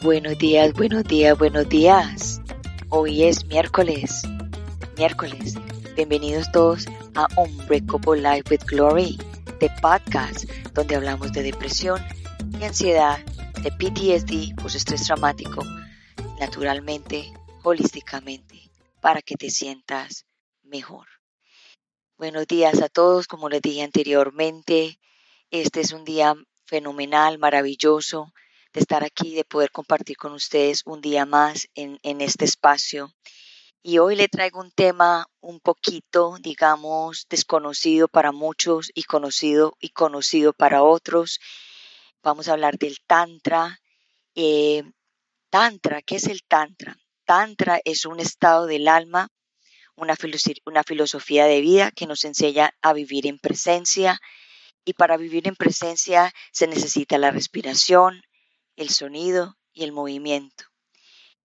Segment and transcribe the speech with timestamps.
[0.00, 2.40] Buenos días, buenos días, buenos días.
[2.88, 4.22] Hoy es miércoles.
[4.96, 5.54] Miércoles.
[5.96, 6.86] Bienvenidos todos
[7.16, 9.18] a Unbreakable Life with Glory,
[9.58, 12.00] de podcast donde hablamos de depresión
[12.60, 13.18] y ansiedad,
[13.60, 15.64] de PTSD, post estrés traumático,
[16.38, 17.32] naturalmente,
[17.64, 18.70] holísticamente,
[19.00, 20.26] para que te sientas
[20.62, 21.08] mejor.
[22.16, 25.00] Buenos días a todos, como les dije anteriormente,
[25.50, 26.36] este es un día
[26.66, 28.32] fenomenal, maravilloso
[28.72, 33.14] de estar aquí, de poder compartir con ustedes un día más en, en este espacio.
[33.82, 39.90] Y hoy le traigo un tema un poquito, digamos, desconocido para muchos y conocido y
[39.90, 41.40] conocido para otros.
[42.22, 43.80] Vamos a hablar del Tantra.
[44.34, 44.82] Eh,
[45.48, 46.96] tantra, ¿qué es el Tantra?
[47.24, 49.28] Tantra es un estado del alma,
[49.96, 50.16] una,
[50.66, 54.20] una filosofía de vida que nos enseña a vivir en presencia.
[54.84, 58.22] Y para vivir en presencia se necesita la respiración,
[58.78, 60.64] el sonido y el movimiento.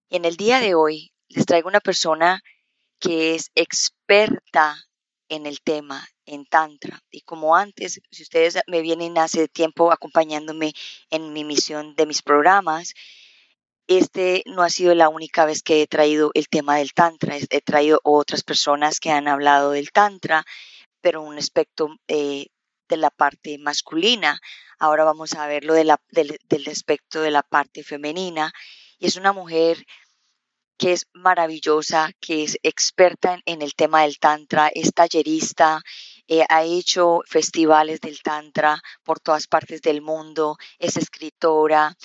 [0.09, 2.41] En el día de hoy les traigo una persona
[2.99, 4.77] que es experta
[5.29, 7.01] en el tema, en Tantra.
[7.09, 10.73] Y como antes, si ustedes me vienen hace tiempo acompañándome
[11.09, 12.93] en mi misión de mis programas,
[13.87, 17.35] este no ha sido la única vez que he traído el tema del Tantra.
[17.37, 20.45] He traído otras personas que han hablado del Tantra,
[21.01, 22.45] pero un aspecto eh,
[22.87, 24.39] de la parte masculina.
[24.79, 28.53] Ahora vamos a ver lo de la, del, aspecto de la parte femenina.
[28.99, 29.85] Y es una mujer
[30.77, 35.81] que es maravillosa, que es experta en, el tema del tantra, es tallerista,
[36.27, 41.95] eh, ha hecho festivales del tantra por todas partes del mundo, es escritora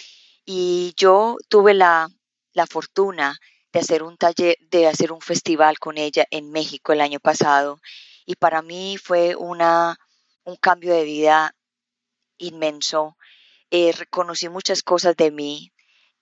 [0.44, 2.08] y yo tuve la,
[2.52, 3.38] la fortuna
[3.72, 7.80] de hacer un taller, de hacer un festival con ella en México el año pasado
[8.26, 9.96] y para mí fue una
[10.44, 11.54] un cambio de vida
[12.38, 13.16] inmenso.
[13.70, 15.72] Eh, reconocí muchas cosas de mí.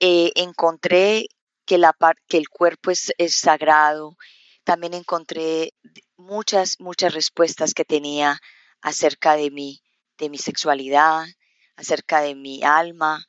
[0.00, 1.26] Eh, encontré
[1.64, 1.96] que, la
[2.28, 4.16] que el cuerpo es, sagrado.
[4.64, 5.74] También encontré
[6.16, 8.40] muchas, muchas respuestas que tenía
[8.80, 9.82] acerca de mí,
[10.18, 11.26] de mi sexualidad,
[11.76, 13.24] acerca de mi alma,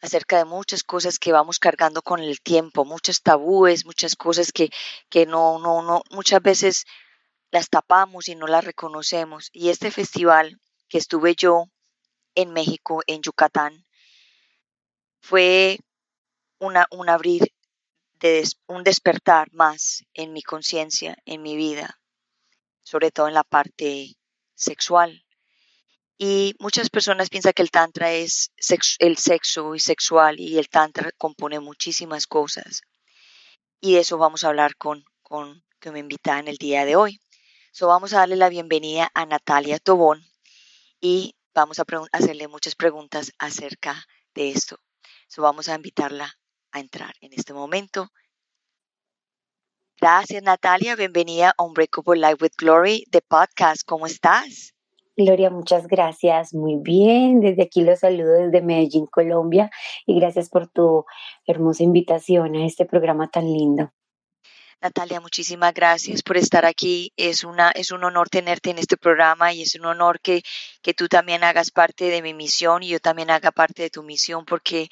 [0.00, 4.70] acerca de muchas cosas que vamos cargando con el tiempo, muchos tabúes, muchas cosas que,
[5.08, 6.86] que no, no, no, muchas veces
[7.50, 9.50] las tapamos y no las reconocemos.
[9.52, 11.66] Y este festival que estuve yo
[12.34, 13.86] en México, en Yucatán,
[15.20, 15.78] fue
[16.58, 17.52] una, un abrir,
[18.14, 22.00] de un despertar más en mi conciencia, en mi vida,
[22.82, 24.16] sobre todo en la parte
[24.54, 25.24] sexual.
[26.18, 28.52] Y muchas personas piensan que el tantra es
[28.98, 32.82] el sexo y sexual y el tantra compone muchísimas cosas.
[33.80, 36.96] Y de eso vamos a hablar con, con que me invita en el día de
[36.96, 37.22] hoy.
[37.72, 40.26] So, vamos a darle la bienvenida a Natalia Tobón
[41.00, 44.78] y vamos a hacerle muchas preguntas acerca de esto.
[45.28, 46.32] So, vamos a invitarla
[46.72, 48.08] a entrar en este momento.
[50.00, 53.82] Gracias Natalia, bienvenida a Unbreakable Life with Glory de podcast.
[53.84, 54.74] ¿Cómo estás?
[55.16, 56.54] Gloria, muchas gracias.
[56.54, 57.40] Muy bien.
[57.40, 59.70] Desde aquí los saludo desde Medellín, Colombia.
[60.06, 61.04] Y gracias por tu
[61.46, 63.92] hermosa invitación a este programa tan lindo.
[64.82, 67.12] Natalia, muchísimas gracias por estar aquí.
[67.16, 70.42] Es, una, es un honor tenerte en este programa y es un honor que,
[70.80, 74.02] que tú también hagas parte de mi misión y yo también haga parte de tu
[74.02, 74.88] misión porque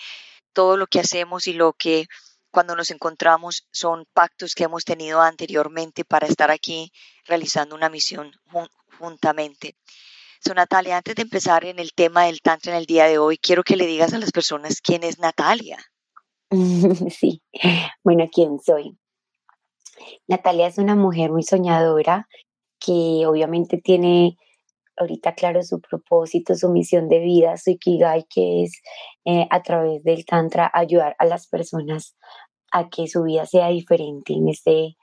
[0.52, 2.06] todo lo que hacemos y lo que
[2.50, 6.92] cuando nos encontramos son pactos que hemos tenido anteriormente para estar aquí
[7.24, 8.32] realizando una misión
[8.98, 9.76] juntamente.
[10.40, 13.38] So, Natalia, antes de empezar en el tema del Tantra en el día de hoy,
[13.38, 15.78] quiero que le digas a las personas quién es Natalia.
[17.20, 17.42] Sí,
[18.02, 18.96] bueno, ¿quién soy?
[20.26, 22.28] Natalia es una mujer muy soñadora
[22.78, 24.36] que obviamente tiene
[24.96, 28.80] ahorita claro su propósito, su misión de vida, su ikigai, que es
[29.24, 32.16] eh, a través del tantra ayudar a las personas
[32.72, 34.96] a que su vida sea diferente en este,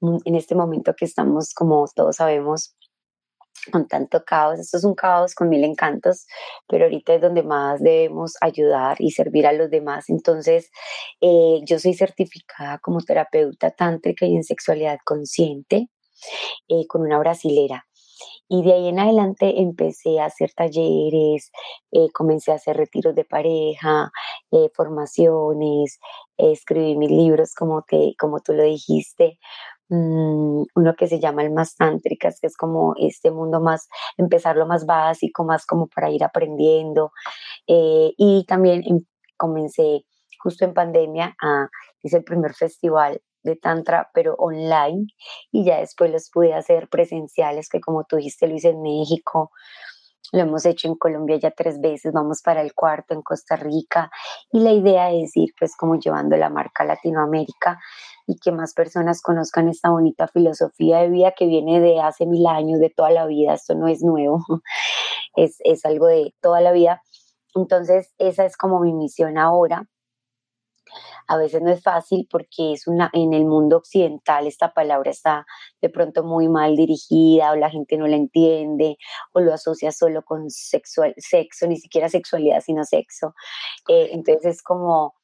[0.00, 2.76] en este momento que estamos, como todos sabemos,
[3.70, 4.58] con tanto caos.
[4.58, 6.26] Esto es un caos con mil encantos,
[6.66, 10.08] pero ahorita es donde más debemos ayudar y servir a los demás.
[10.08, 10.70] Entonces,
[11.20, 15.88] eh, yo soy certificada como terapeuta tántrica y en sexualidad consciente
[16.68, 17.84] eh, con una brasilera.
[18.48, 21.52] Y de ahí en adelante empecé a hacer talleres,
[21.92, 24.10] eh, comencé a hacer retiros de pareja,
[24.74, 26.00] formaciones,
[26.36, 29.38] escribí mis libros como, te, como tú lo dijiste,
[29.90, 33.88] Mm, uno que se llama el más tántricas, que es como este mundo más,
[34.18, 37.12] empezar lo más básico, más como para ir aprendiendo.
[37.66, 39.04] Eh, y también em,
[39.36, 40.04] comencé
[40.40, 41.68] justo en pandemia, a,
[42.02, 45.06] hice el primer festival de Tantra, pero online,
[45.52, 49.52] y ya después los pude hacer presenciales, que como tú dijiste, lo hice en México,
[50.32, 54.10] lo hemos hecho en Colombia ya tres veces, vamos para el cuarto en Costa Rica
[54.52, 57.78] y la idea es ir pues como llevando la marca Latinoamérica
[58.28, 62.46] y que más personas conozcan esta bonita filosofía de vida que viene de hace mil
[62.46, 64.44] años, de toda la vida, esto no es nuevo,
[65.36, 67.02] es, es algo de toda la vida.
[67.54, 69.88] Entonces esa es como mi misión ahora,
[71.26, 75.46] a veces no es fácil porque es una, en el mundo occidental esta palabra está
[75.80, 78.96] de pronto muy mal dirigida o la gente no la entiende
[79.32, 83.34] o lo asocia solo con sexual, sexo, ni siquiera sexualidad, sino sexo.
[83.88, 85.14] Eh, entonces es como,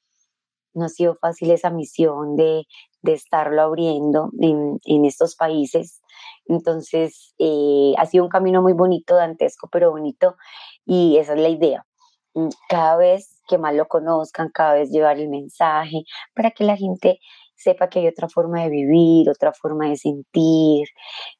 [0.74, 2.66] no ha sido fácil esa misión de,
[3.02, 6.02] de estarlo abriendo en, en, estos países.
[6.46, 10.36] Entonces, eh, ha sido un camino muy bonito, dantesco, pero bonito,
[10.84, 11.86] y esa es la idea.
[12.34, 16.04] Mm, cada vez que más lo conozcan, cada vez llevar el mensaje,
[16.34, 17.20] para que la gente
[17.56, 20.88] sepa que hay otra forma de vivir, otra forma de sentir,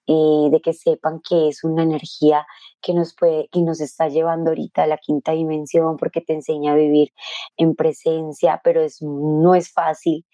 [0.07, 2.47] eh, de que sepan que es una energía
[2.81, 6.73] que nos puede, que nos está llevando ahorita a la quinta dimensión, porque te enseña
[6.73, 7.11] a vivir
[7.57, 10.25] en presencia, pero es, no es fácil,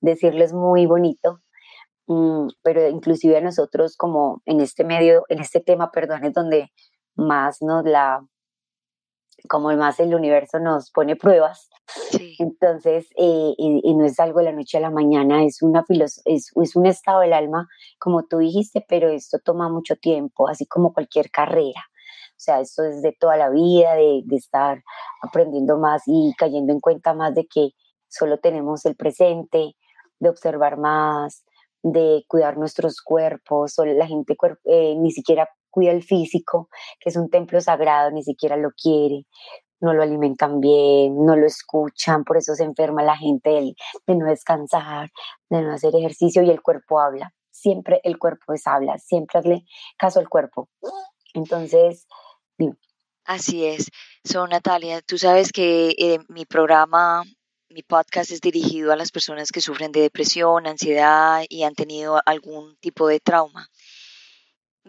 [0.00, 1.40] decirlo es muy bonito,
[2.06, 6.70] mm, pero inclusive a nosotros como en este medio, en este tema, perdón, es donde
[7.16, 8.24] más nos la
[9.48, 11.68] como más el universo nos pone pruebas.
[12.38, 16.22] Entonces, eh, y, no es algo de la noche a la mañana, es, una es,
[16.24, 20.92] es un estado del alma, como tú dijiste, pero esto toma mucho tiempo, así como
[20.92, 21.80] cualquier carrera.
[22.30, 24.82] O sea, esto es de toda la vida, de, de estar
[25.22, 27.70] aprendiendo más y cayendo en cuenta más de que
[28.08, 29.76] solo tenemos el presente,
[30.20, 31.44] de observar más,
[31.82, 36.68] de cuidar nuestros cuerpos, o la gente eh, ni siquiera cuida el físico,
[36.98, 39.26] que es un templo sagrado, ni siquiera lo quiere,
[39.80, 43.74] no lo alimentan bien, no lo escuchan, por eso se enferma la gente de,
[44.06, 45.10] de no descansar,
[45.48, 47.32] de no hacer ejercicio y el cuerpo habla.
[47.50, 49.64] Siempre el cuerpo es habla, siempre hazle
[49.98, 50.68] caso al cuerpo.
[51.34, 52.06] Entonces,
[53.30, 53.90] Así es.
[54.24, 57.22] So, Natalia, tú sabes que eh, mi programa,
[57.68, 62.20] mi podcast es dirigido a las personas que sufren de depresión, ansiedad y han tenido
[62.26, 63.68] algún tipo de trauma.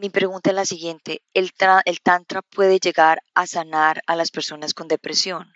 [0.01, 1.51] Mi pregunta es la siguiente, ¿el,
[1.85, 5.53] ¿el tantra puede llegar a sanar a las personas con depresión?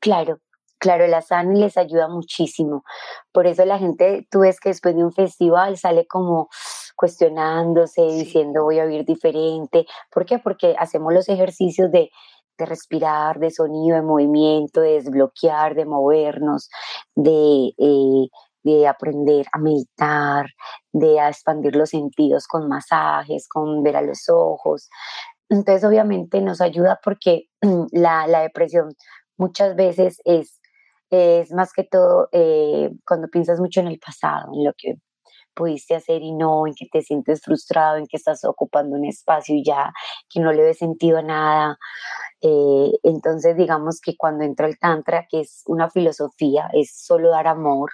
[0.00, 0.38] Claro,
[0.78, 2.82] claro, la sana les ayuda muchísimo.
[3.30, 6.48] Por eso la gente, tú ves que después de un festival sale como
[6.96, 9.84] cuestionándose, diciendo voy a vivir diferente.
[10.10, 10.38] ¿Por qué?
[10.38, 12.08] Porque hacemos los ejercicios de,
[12.56, 16.70] de respirar, de sonido, de movimiento, de desbloquear, de movernos,
[17.14, 18.28] de eh,
[18.62, 20.46] de aprender a meditar,
[20.92, 24.88] de a expandir los sentidos con masajes, con ver a los ojos.
[25.48, 27.44] Entonces, obviamente nos ayuda porque
[27.92, 28.94] la, la depresión
[29.36, 30.60] muchas veces es,
[31.10, 34.96] es más que todo eh, cuando piensas mucho en el pasado, en lo que
[35.58, 39.56] pudiste hacer y no, en que te sientes frustrado, en que estás ocupando un espacio
[39.56, 39.92] y ya,
[40.30, 41.78] que no le ves sentido a nada.
[42.40, 47.48] Eh, entonces, digamos que cuando entra el Tantra, que es una filosofía, es solo dar
[47.48, 47.90] amor,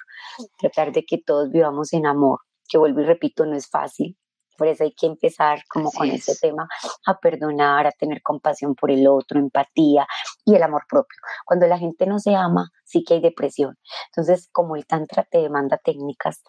[0.58, 4.19] tratar de que todos vivamos en amor, que vuelvo y repito, no es fácil.
[4.58, 6.69] Por eso hay que empezar como con ese tema,
[7.06, 10.06] a perdonar, a tener compasión por el otro, empatía
[10.44, 11.19] y el amor propio.
[11.44, 13.76] Cuando la gente no se ama, sí que hay depresión.
[14.11, 16.43] Entonces, como el Tantra te demanda técnicas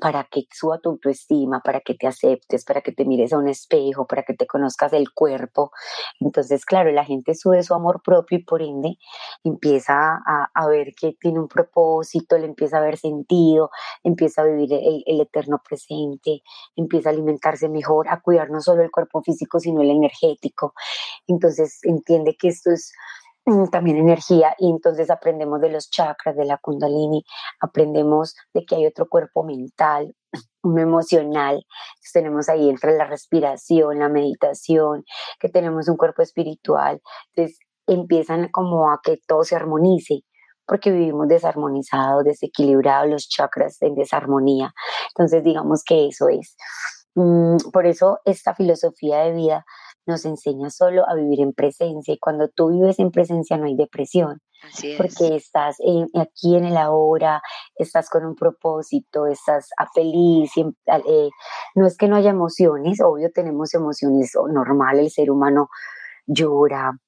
[0.00, 3.48] para que suba tu autoestima, para que te aceptes, para que te mires a un
[3.48, 5.70] espejo, para que te conozcas el cuerpo.
[6.20, 8.98] Entonces, claro, la gente sube su amor propio y por ende
[9.44, 13.70] empieza a, a ver que tiene un propósito, le empieza a ver sentido,
[14.02, 16.42] empieza a vivir el, el, eterno presente,
[16.76, 20.74] empieza a alimentarse mejor, a cuidar no solo el cuerpo físico, sino el energético.
[21.26, 22.92] Entonces, entiende que esto es
[23.70, 27.24] también energía y entonces aprendemos de los chakras, de la kundalini,
[27.60, 30.14] aprendemos de que hay otro cuerpo mental,
[30.62, 35.04] uno emocional, entonces tenemos ahí entre la respiración, la meditación,
[35.38, 37.00] que tenemos un cuerpo espiritual,
[37.34, 40.22] entonces empiezan como a que todo se armonice,
[40.66, 44.72] porque vivimos desarmonizados, desequilibrados, los chakras en desarmonía,
[45.10, 46.56] entonces digamos que eso es.
[47.14, 49.64] Mm, por eso esta filosofía de vida
[50.06, 53.76] nos enseña solo a vivir en presencia y cuando tú vives en presencia no hay
[53.76, 54.40] depresión.
[54.96, 55.76] Porque estás
[56.14, 57.42] aquí en el ahora,
[57.76, 60.50] estás con un propósito, estás feliz.
[60.56, 61.30] Eh,
[61.74, 65.68] no es que no haya emociones, obvio tenemos emociones normal, el ser humano
[66.26, 66.98] llora,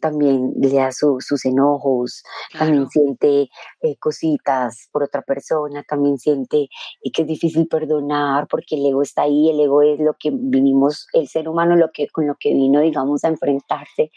[0.00, 2.22] también le da sus enojos,
[2.56, 3.48] también siente
[3.80, 6.68] eh, cositas por otra persona, también siente
[7.02, 10.30] eh, que es difícil perdonar porque el ego está ahí, el ego es lo que
[10.32, 14.10] vinimos, el ser humano lo que, con lo que vino, digamos, a enfrentarse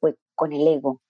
[0.00, 1.00] fue con el ego.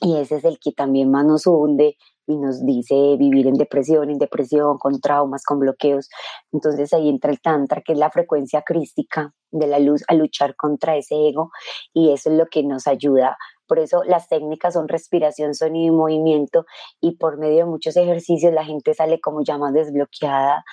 [0.00, 4.10] Y ese es el que también más nos hunde y nos dice vivir en depresión,
[4.10, 6.08] en depresión, con traumas, con bloqueos.
[6.52, 10.56] Entonces ahí entra el tantra, que es la frecuencia crística de la luz a luchar
[10.56, 11.50] contra ese ego
[11.92, 13.36] y eso es lo que nos ayuda.
[13.66, 16.66] Por eso las técnicas son respiración, sonido y movimiento
[17.00, 20.64] y por medio de muchos ejercicios la gente sale como ya más desbloqueada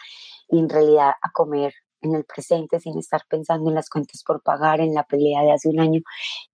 [0.49, 4.41] y en realidad a comer en el presente sin estar pensando en las cuentas por
[4.41, 6.01] pagar, en la pelea de hace un año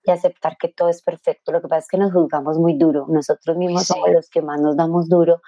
[0.04, 1.52] y aceptar que todo es perfecto.
[1.52, 3.06] Lo que pasa es que nos juzgamos muy duro.
[3.10, 5.42] Nosotros mismos somos los que más nos damos duro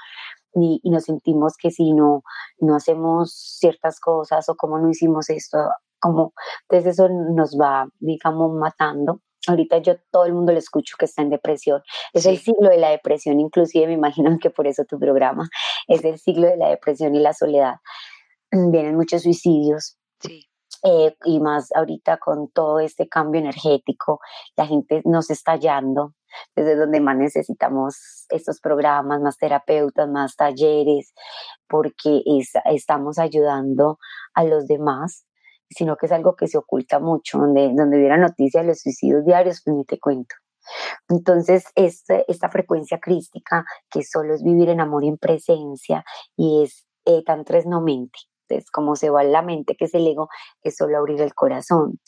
[0.53, 2.23] y, nos sentimos que si no,
[2.59, 5.57] no hacemos ciertas cosas o como no hicimos esto,
[5.99, 6.33] como
[6.69, 9.21] entonces eso nos va, digamos, matando.
[9.47, 11.81] Ahorita yo todo el mundo le escucho que está en depresión.
[12.13, 15.47] Es el siglo de la depresión, inclusive me imagino que por eso tu programa
[15.87, 17.75] es el siglo de la depresión y la soledad.
[18.51, 19.97] Vienen muchos suicidios.
[20.83, 24.19] Eh, y más ahorita con todo este cambio energético,
[24.55, 26.13] la gente nos está hallando,
[26.55, 31.13] desde donde más necesitamos estos programas, más terapeutas, más talleres,
[31.67, 32.21] porque
[32.65, 33.97] estamos ayudando
[34.35, 35.27] a los demás
[35.69, 39.25] sino que es algo que se oculta mucho, donde, donde hubiera noticias de los suicidios
[39.25, 40.35] diarios, pues ni te cuento.
[41.09, 46.03] Entonces, este, esta frecuencia crística, que solo es vivir en amor y en presencia,
[46.35, 48.19] y es eh, tan tres no mente.
[48.71, 50.29] Como se va la mente, que es el ego,
[50.63, 51.99] es solo abrir el corazón.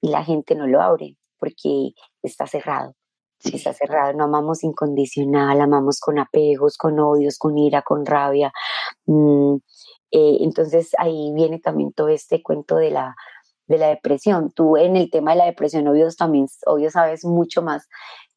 [0.00, 2.94] Y la gente no lo abre porque está cerrado.
[3.44, 8.52] Está cerrado, no amamos incondicional, amamos con apegos, con odios, con ira, con rabia.
[9.06, 9.56] Mm,
[10.12, 13.16] eh, entonces ahí viene también todo este cuento de la,
[13.66, 14.52] de la depresión.
[14.52, 17.88] Tú en el tema de la depresión, obvio, también, obvio, sabes mucho más.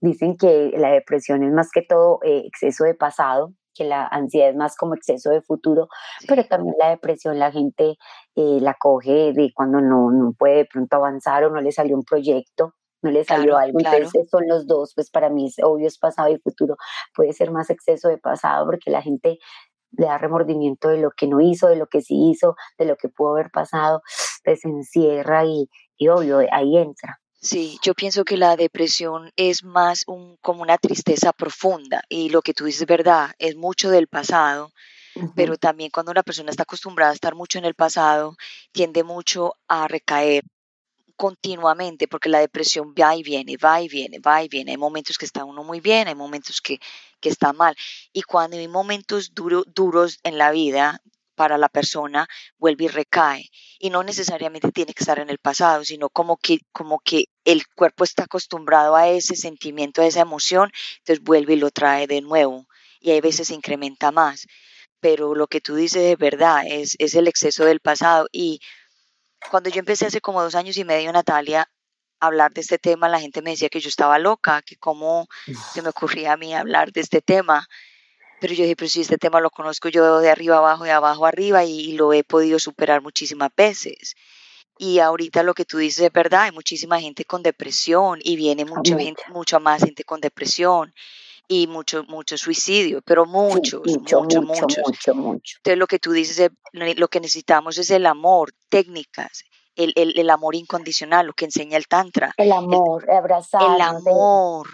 [0.02, 4.50] Dicen que la depresión es más que todo eh, exceso de pasado, que la ansiedad
[4.50, 5.90] es más como exceso de futuro,
[6.28, 7.98] pero también la depresión la gente
[8.36, 11.96] eh, la coge de cuando no, no puede de pronto avanzar o no le salió
[11.96, 12.74] un proyecto
[13.06, 13.80] no le salió algo.
[13.80, 16.76] Entonces son los dos, pues para mí es obvio es pasado y futuro.
[17.16, 19.38] Puede ser más exceso de pasado porque la gente
[19.92, 22.98] le da remordimiento de lo que no hizo, de lo que sí hizo, de lo
[22.98, 24.02] que pudo haber pasado,
[24.44, 27.20] pues se encierra y, y obvio, ahí entra.
[27.46, 32.42] Sí, yo pienso que la depresión es más un, como una tristeza profunda y lo
[32.42, 34.72] que tú dices es verdad, es mucho del pasado,
[35.36, 38.36] pero también cuando una persona está acostumbrada a estar mucho en el pasado,
[38.72, 40.44] tiende mucho a recaer
[41.16, 44.72] continuamente, porque la depresión va y viene, va y viene, va y viene.
[44.72, 46.80] Hay momentos que está uno muy bien, hay momentos que,
[47.20, 47.76] que está mal.
[48.12, 51.00] Y cuando hay momentos duros en la vida
[51.36, 52.28] para la persona,
[52.58, 53.50] vuelve y recae.
[53.80, 57.68] Y no necesariamente tiene que estar en el pasado, sino como que, como que el
[57.68, 62.22] cuerpo está acostumbrado a ese sentimiento, a esa emoción, entonces vuelve y lo trae de
[62.22, 62.66] nuevo.
[63.00, 64.48] Y hay veces se incrementa más.
[65.00, 68.28] Pero lo que tú dices de verdad es, es el exceso del pasado.
[68.32, 68.60] Y
[69.52, 71.70] cuando yo empecé hace como dos años y medio, Natalia,
[72.20, 75.28] hablar de este tema, la gente me decía que yo estaba loca, que cómo
[75.74, 77.68] se me ocurría a mí hablar de este tema.
[78.46, 81.26] Pero yo dije, pero si este tema lo conozco yo de arriba abajo, de abajo
[81.26, 84.14] arriba, y, lo he podido superar muchísimas veces.
[84.78, 88.64] Y ahorita lo que tú dices es verdad, hay muchísima gente con depresión y viene
[88.64, 90.94] mucha gente, mucha más gente con depresión
[91.48, 96.52] y mucho, mucho suicidio, pero muchos, mucho, mucho, mucho, mucho, Entonces lo que tú dices,
[96.72, 99.44] lo que necesitamos es el amor, técnicas,
[99.76, 102.36] el, el, el amor incondicional, lo que enseña el Tantra.
[102.38, 103.64] El amor, abrazar.
[103.64, 104.68] El amor.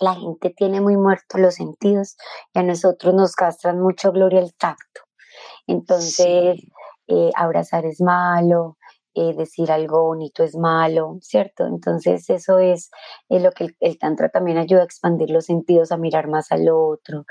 [0.00, 2.16] La gente tiene muy muertos los sentidos
[2.54, 5.02] y a nosotros nos castran mucho gloria el tacto.
[5.66, 6.60] Entonces,
[7.08, 8.76] eh, abrazar es malo,
[9.18, 11.66] eh, decir algo bonito es malo, ¿cierto?
[11.66, 12.90] Entonces eso es,
[13.30, 17.24] lo que el, Tantra también ayuda a expandir los sentidos, a mirar más al otro,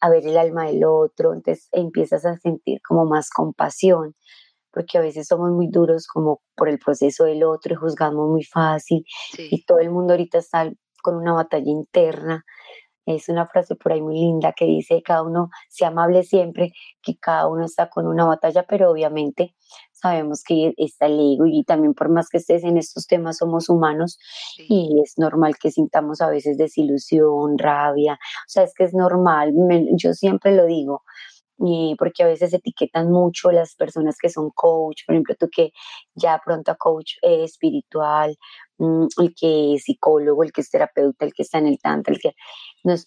[0.00, 4.16] a ver el alma del otro, entonces empiezas a sentir como más compasión,
[4.72, 8.42] porque a veces somos muy duros como por el proceso del otro y juzgamos muy
[8.42, 9.04] fácil
[9.38, 12.44] y todo el mundo ahorita está con una batalla interna.
[13.06, 17.16] Es una frase por ahí muy linda que dice, cada uno sea amable siempre, que
[17.18, 19.54] cada uno está con una batalla, pero obviamente
[19.92, 23.68] sabemos que está el ego y también por más que estés en estos temas somos
[23.68, 24.18] humanos
[24.68, 29.52] y es normal que sintamos a veces desilusión, rabia, o sea, es que es normal,
[29.96, 31.02] yo siempre lo digo,
[31.62, 35.72] y porque a veces etiquetan mucho las personas que son coach, por ejemplo, tú que
[36.14, 38.36] ya pronto a coach eh, espiritual,
[38.78, 42.14] mm, el que es psicólogo, el que es terapeuta, el que está en el tantra,
[42.14, 42.34] el que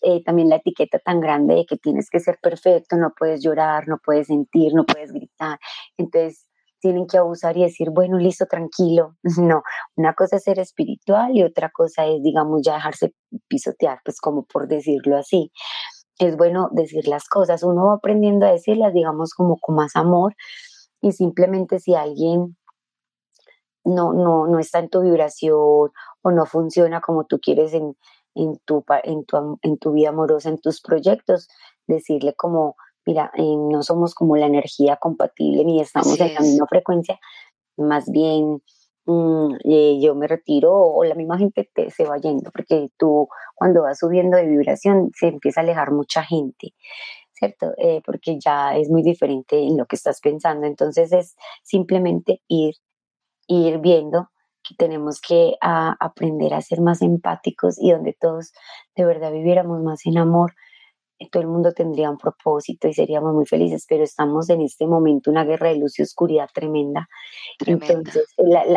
[0.03, 3.87] eh, también la etiqueta tan grande de que tienes que ser perfecto, no puedes llorar,
[3.87, 5.59] no puedes sentir, no puedes gritar.
[5.97, 6.45] Entonces,
[6.83, 9.15] tienen que abusar y decir, bueno, listo, tranquilo.
[9.53, 9.63] No,
[9.95, 13.13] una cosa es ser espiritual y otra cosa es, digamos, ya dejarse
[13.47, 15.51] pisotear, pues como por decirlo así.
[16.19, 20.35] Es bueno decir las cosas, uno va aprendiendo a decirlas, digamos, como con más amor
[21.01, 22.55] y simplemente si alguien
[23.83, 27.97] no, no, no está en tu vibración o no funciona como tú quieres en,
[28.35, 31.47] en tu, en tu, en tu vida amorosa, en tus proyectos,
[31.87, 36.67] decirle como, mira, eh, no somos como la energía compatible ni estamos en la misma
[36.67, 37.19] frecuencia,
[37.77, 38.61] más bien
[39.05, 39.55] mm,
[40.01, 43.99] yo me retiro o la misma gente te, se va yendo, porque tú cuando vas
[43.99, 46.73] subiendo de vibración se empieza a alejar mucha gente.
[47.33, 47.73] ¿Cierto?
[47.77, 50.65] Eh, porque ya es muy diferente en lo que estás pensando.
[50.67, 52.75] Entonces es simplemente ir,
[53.47, 54.29] ir viendo
[54.63, 58.53] que tenemos que aprender a ser más empáticos y donde todos
[58.95, 60.53] de verdad viviéramos más en amor,
[61.29, 65.29] todo el mundo tendría un propósito y seríamos muy felices, pero estamos en este momento
[65.29, 67.09] una guerra de luz y oscuridad tremenda.
[67.65, 68.25] Entonces,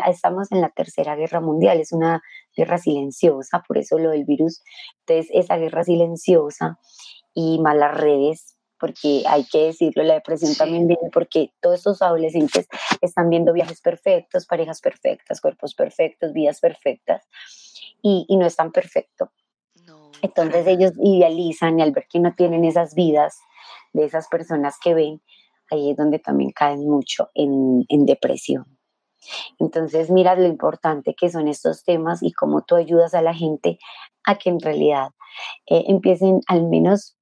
[0.08, 2.22] estamos en la tercera guerra mundial, es una
[2.56, 4.62] guerra silenciosa, por eso lo del virus.
[5.00, 6.78] Entonces, esa guerra silenciosa
[7.34, 12.66] y malas redes, porque hay que decirlo, la depresión también viene porque todos estos adolescentes
[13.00, 17.26] están viendo viajes perfectos, parejas perfectas, cuerpos perfectos, vidas perfectas,
[18.02, 19.30] y, y no están perfectos
[20.22, 23.38] entonces ellos idealizan y al ver que no tienen esas vidas
[23.92, 25.22] de esas personas que ven,
[25.70, 28.64] ahí es donde también caen mucho en, depresión.
[29.58, 33.78] Entonces mira lo importante que son estos temas y cómo tú ayudas a la gente
[34.24, 35.08] a que en realidad
[35.66, 37.16] eh, empiecen al menos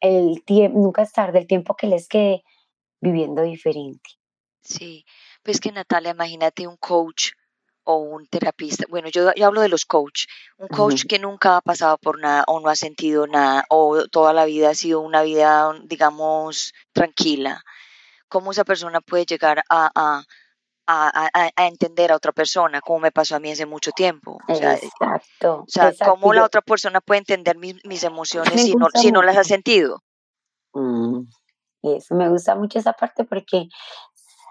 [0.00, 2.44] el tiempo, nunca es tarde, el tiempo que les quede
[3.00, 4.10] viviendo diferente.
[4.62, 5.04] Sí,
[5.42, 7.32] pues que Natalia, imagínate un coach
[7.84, 10.26] o un terapista, bueno, yo, hablo de los coach,
[10.58, 14.32] un coach que nunca ha pasado por nada o no ha sentido nada o toda
[14.32, 17.62] la vida ha sido una vida, digamos, tranquila.
[18.28, 20.24] ¿Cómo esa persona puede llegar a, a,
[20.86, 24.38] a, entender a otra persona, como me pasó a mí hace mucho tiempo?
[24.48, 25.60] exacto.
[25.60, 29.22] O sea, ¿cómo la otra persona puede entender mis, mis emociones si no, si no
[29.22, 30.02] las ha sentido?
[30.72, 31.20] Mm,
[31.82, 33.68] eso, me gusta mucho esa parte porque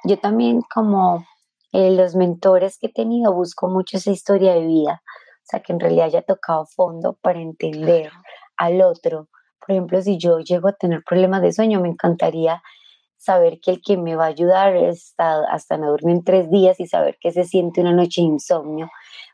[0.04, 1.26] yo también como
[1.74, 5.74] eh, los mentores que he tenido busco mucho esa historia de vida, o sea, que
[5.74, 8.12] en realidad haya tocado fondo para entender
[8.58, 9.28] al otro.
[9.60, 12.62] Por ejemplo, si yo llego a tener problemas de sueño, me encantaría
[13.18, 16.80] saber que el que me va a ayudar hasta, hasta no dormir en tres días
[16.80, 18.90] y saber que se siente una noche de insomnio,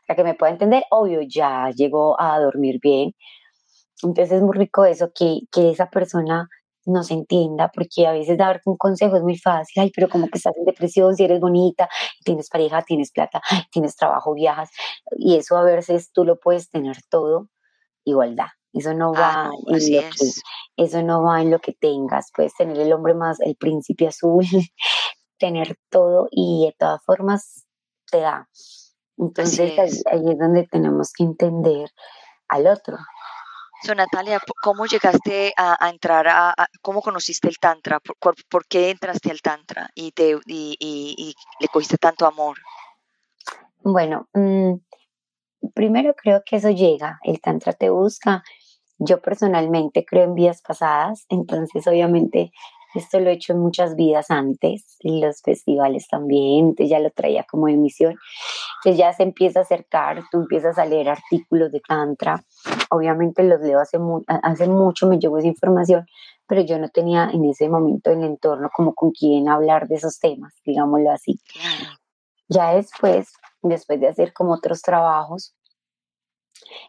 [0.06, 3.14] para que me pueda entender, obvio, ya llegó a dormir bien.
[4.02, 6.48] Entonces es muy rico eso, que, que esa persona
[6.86, 10.28] no se entienda, porque a veces dar un consejo es muy fácil, ay, pero como
[10.28, 11.88] que estás en depresión, si eres bonita,
[12.24, 13.40] tienes pareja, tienes plata,
[13.70, 14.70] tienes trabajo, viajas,
[15.16, 17.48] y eso a veces tú lo puedes tener todo,
[18.04, 18.48] igualdad.
[18.72, 20.10] Eso no va ah, en lo que,
[20.76, 22.30] eso no va en lo que tengas.
[22.34, 24.44] Puedes tener el hombre más, el príncipe azul,
[25.38, 27.66] tener todo y de todas formas
[28.10, 28.48] te da.
[29.16, 31.90] Entonces ahí es donde tenemos que entender
[32.48, 32.96] al otro.
[33.82, 37.98] So, Natalia, ¿cómo llegaste a, entrar a, cómo conociste el Tantra?
[38.00, 42.58] ¿Por, qué entraste al Tantra y, te, y, le cogiste tanto amor?
[43.82, 44.74] Bueno, mm,
[45.74, 48.42] primero creo que eso llega, el Tantra te busca.
[48.98, 52.52] Yo personalmente creo en vidas pasadas, entonces obviamente
[52.94, 57.44] esto lo he hecho en muchas vidas antes, en los festivales también, ya lo traía
[57.44, 58.16] como emisión.
[58.78, 62.42] Entonces ya se empieza a acercar, tú empiezas a leer artículos de Tantra.
[62.90, 66.06] Obviamente los leo hace, hace mucho, me llegó esa información,
[66.46, 70.18] pero yo no tenía en ese momento el entorno como con quien hablar de esos
[70.18, 71.38] temas, digámoslo así.
[72.48, 75.54] Ya después, después de hacer como otros trabajos,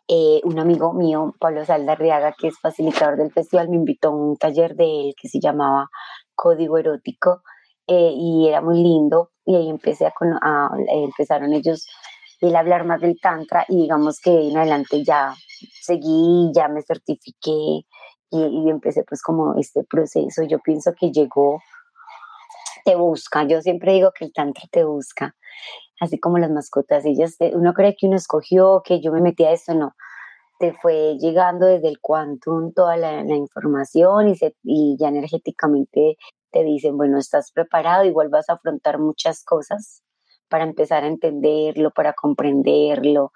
[0.07, 4.37] eh, un amigo mío, Pablo Saldarriaga, que es facilitador del festival, me invitó a un
[4.37, 5.89] taller de él que se llamaba
[6.35, 7.43] Código Erótico
[7.87, 11.87] eh, y era muy lindo y ahí empecé a, a empezaron ellos
[12.41, 15.35] a hablar más del tantra y digamos que en adelante ya
[15.81, 17.85] seguí, ya me certifiqué y,
[18.31, 20.43] y empecé pues como este proceso.
[20.43, 21.61] Yo pienso que llegó,
[22.83, 25.35] te busca, yo siempre digo que el tantra te busca
[26.01, 29.45] así como las mascotas, ellas, eh, uno cree que uno escogió, que yo me metí
[29.45, 29.95] a esto, no,
[30.59, 36.17] te fue llegando desde el quantum toda la, información y, se, y ya energéticamente
[36.51, 40.01] te dicen, bueno, estás preparado, igual vas a afrontar muchas cosas
[40.49, 43.31] para empezar a entenderlo, para comprenderlo.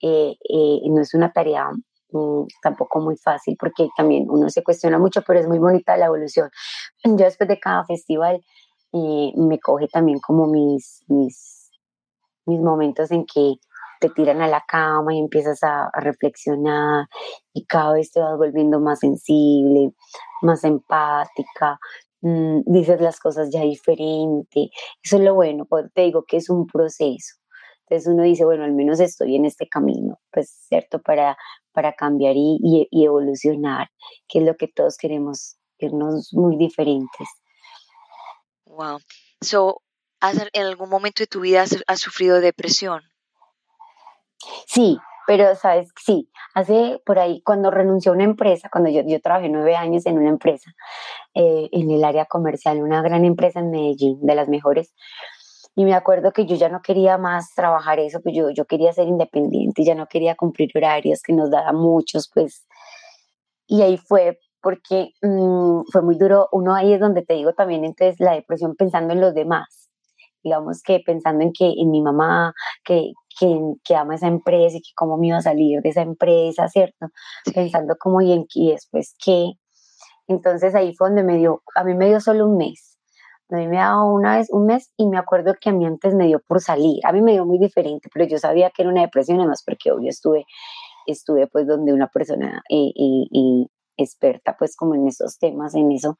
[0.00, 1.70] Eh, eh, no es una tarea
[2.10, 6.06] mm, tampoco muy fácil porque también uno se cuestiona mucho, pero es muy bonita la
[6.06, 6.48] evolución.
[7.04, 8.42] Yo después de cada festival
[8.92, 11.04] me coge también como mis
[12.48, 13.56] mis momentos en que
[14.00, 17.06] te tiran a la cama y empiezas a, reflexionar
[17.52, 19.92] y cada vez te vas volviendo más sensible,
[20.42, 21.78] más empática,
[22.20, 24.70] mm, dices las cosas ya diferente.
[25.02, 27.36] Eso es lo bueno, te digo que es un proceso.
[27.88, 31.38] Entonces uno dice, bueno, al menos estoy en este camino, pues cierto, para,
[31.72, 32.58] para cambiar y,
[32.90, 33.88] y, evolucionar,
[34.28, 37.28] que es lo que todos queremos, irnos muy diferentes.
[38.66, 38.98] Wow.
[39.40, 39.80] So,
[40.20, 43.02] ¿En algún momento de tu vida has, sufrido depresión?
[44.66, 45.90] Sí, pero, ¿sabes?
[46.00, 50.06] Sí, hace por ahí, cuando renunció a una empresa, cuando yo, yo trabajé nueve años
[50.06, 50.72] en una empresa,
[51.34, 54.92] eh, en el área comercial, una gran empresa en Medellín, de las mejores,
[55.78, 58.92] y me acuerdo que yo ya no quería más trabajar eso, pues yo, yo quería
[58.92, 62.66] ser independiente, ya no quería cumplir horarios que nos daban muchos, pues.
[63.68, 66.48] Y ahí fue porque mm, fue muy duro.
[66.50, 69.77] Uno ahí es donde te digo también, entonces, la depresión pensando en los demás.
[70.48, 72.52] Digamos que pensando en que en mi mamá,
[72.84, 76.02] que, que, que ama esa empresa y que cómo me iba a salir de esa
[76.02, 77.08] empresa, ¿cierto?
[77.54, 79.52] Pensando como y, en, y después qué.
[80.26, 82.88] Entonces ahí fue donde me dio, a mí me dio solo un mes
[83.50, 85.86] a mí me ha dado una vez un mes y me acuerdo que a mí
[85.86, 87.00] antes me dio por salir.
[87.06, 89.90] A mí me dio muy diferente, pero yo sabía que era una depresión, además porque
[89.90, 90.44] obvio estuve,
[91.06, 92.92] estuve pues donde una persona eh,
[93.96, 96.18] experta pues como en esos temas, en eso.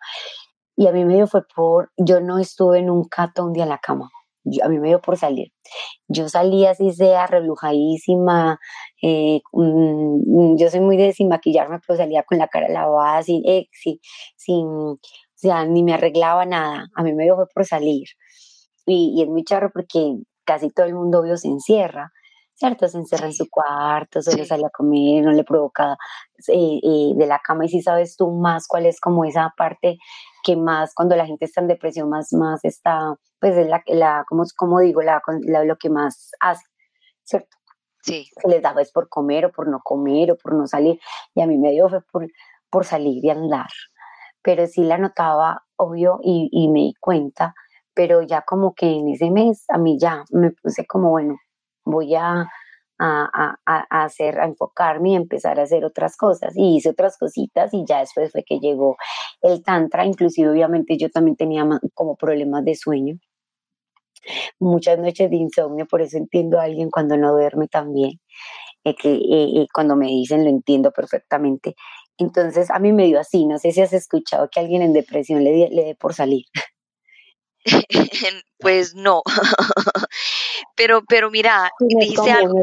[0.77, 3.71] Y a mí me dio fue por, yo no estuve nunca todo un día en
[3.71, 4.11] la cama.
[4.63, 5.53] A mí me dio por salir.
[6.09, 8.59] Yo salía así sea reblujadísima,
[9.03, 13.43] eh, mm, yo soy muy de sin maquillarme, pero salía con la cara lavada, sin,
[13.47, 13.69] eh,
[14.37, 14.99] sin, o
[15.35, 16.89] sea, ni me arreglaba nada.
[16.95, 18.07] A mí me dio fue por salir.
[18.87, 22.11] Y, y es muy charro porque casi todo el mundo obvio se encierra,
[22.55, 22.89] ¿cierto?
[22.89, 25.97] Se encierra en su cuarto, solo sale a comer, no le provoca
[26.49, 27.67] eh, eh, de la cama.
[27.67, 29.99] Y si sabes tú más cuál es como esa parte
[30.49, 34.25] que más cuando la gente está en depresión, más, más está, pues es la, la
[34.27, 35.21] como, como digo, la,
[35.65, 36.65] lo que más hace,
[37.25, 37.57] ¿cierto?
[38.03, 38.27] Sí.
[38.41, 40.99] Se les da pues por comer o por no comer o por no salir.
[41.35, 42.27] Y a mí me dio fue por,
[42.71, 43.69] por salir y andar
[44.43, 47.55] pero sí la notaba, obvio, y, me di cuenta,
[47.93, 51.37] pero ya como que en ese mes a mí ya me puse como, bueno,
[51.85, 52.49] voy a,
[52.99, 56.53] a, a, hacer, a enfocarme y empezar a hacer otras cosas.
[56.57, 58.97] Y hice otras cositas y ya después fue que llegó
[59.43, 63.19] el tantra, inclusive obviamente yo también tenía como problemas de sueño.
[64.59, 68.21] Muchas noches de insomnio, por eso entiendo a alguien cuando no duerme también,
[68.85, 71.75] eh, que eh, eh, cuando me dicen lo entiendo perfectamente.
[72.19, 75.45] Entonces a mí me dio así, no sé si has escuchado que alguien en depresión
[75.45, 76.45] le, dé por salir.
[78.59, 79.23] pues no,
[80.75, 82.63] pero, pero mira, dice, algo,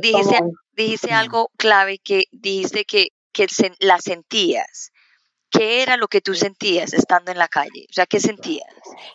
[0.75, 3.47] dice, algo clave que dice que, que
[3.79, 4.91] la sentías.
[5.49, 7.85] ¿Qué era lo que tú sentías estando en la calle?
[7.89, 8.67] O sea, ¿qué sentías?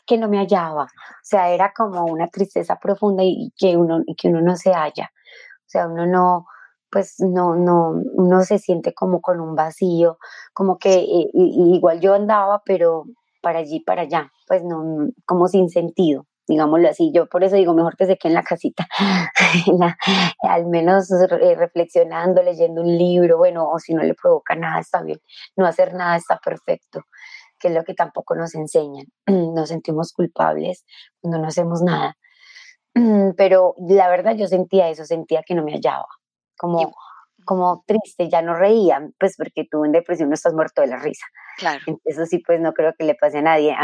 [0.06, 0.84] Que no me hallaba.
[0.84, 4.72] O sea, era como una tristeza profunda y que uno, y que uno no se
[4.72, 5.10] halla.
[5.12, 6.46] O sea, uno no,
[6.90, 10.18] pues no, no, uno se siente como con un vacío,
[10.52, 13.04] como que eh, igual yo andaba, pero
[13.40, 17.12] para allí, para allá, pues no, como sin sentido, digámoslo así.
[17.14, 18.86] Yo por eso digo, mejor que se quede en la casita,
[20.42, 25.02] al menos eh, reflexionando, leyendo un libro, bueno, o si no le provoca nada, está
[25.02, 25.20] bien.
[25.56, 27.02] No hacer nada está perfecto,
[27.58, 29.06] que es lo que tampoco nos enseñan.
[29.26, 30.84] Nos sentimos culpables
[31.20, 32.16] cuando no hacemos nada.
[33.36, 36.06] Pero la verdad yo sentía eso, sentía que no me hallaba
[36.60, 36.92] como,
[37.44, 40.98] como triste, ya no reían, pues porque tú en depresión no estás muerto de la
[40.98, 41.26] risa.
[41.58, 41.80] Claro.
[42.04, 43.74] Eso sí, pues no creo que le pase a nadie.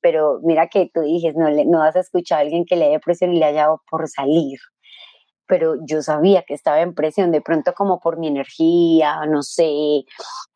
[0.00, 3.32] Pero mira que tú dijes, no, no has escuchado a alguien que le dé depresión
[3.32, 4.58] y le haya dado por salir.
[5.46, 10.04] Pero yo sabía que estaba en presión, de pronto como por mi energía, no sé,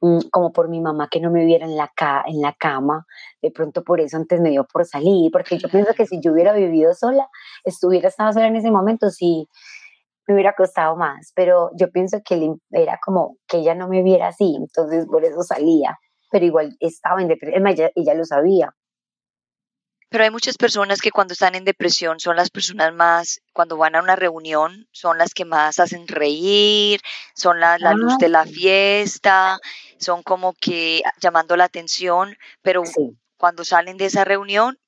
[0.00, 1.92] mm, como por mi mamá que no me viera en la,
[2.26, 3.04] en la cama,
[3.42, 6.32] de pronto por eso antes me dio por salir, porque yo pienso que si yo
[6.32, 7.28] hubiera vivido sola,
[7.64, 9.48] estuviera estado sola en ese momento, sí
[10.26, 14.28] me hubiera costado más, pero yo pienso que era como que ella no me viera
[14.28, 15.98] así, entonces por eso salía,
[16.30, 18.74] pero igual estaba en depresión, ella, ella lo sabía.
[20.08, 23.96] Pero hay muchas personas que cuando están en depresión son las personas más, cuando van
[23.96, 27.00] a una reunión, son las que más hacen reír,
[27.34, 29.58] son la, la luz de la ah, fiesta,
[29.98, 32.84] son como que llamando la atención, pero
[33.36, 34.78] cuando salen de esa reunión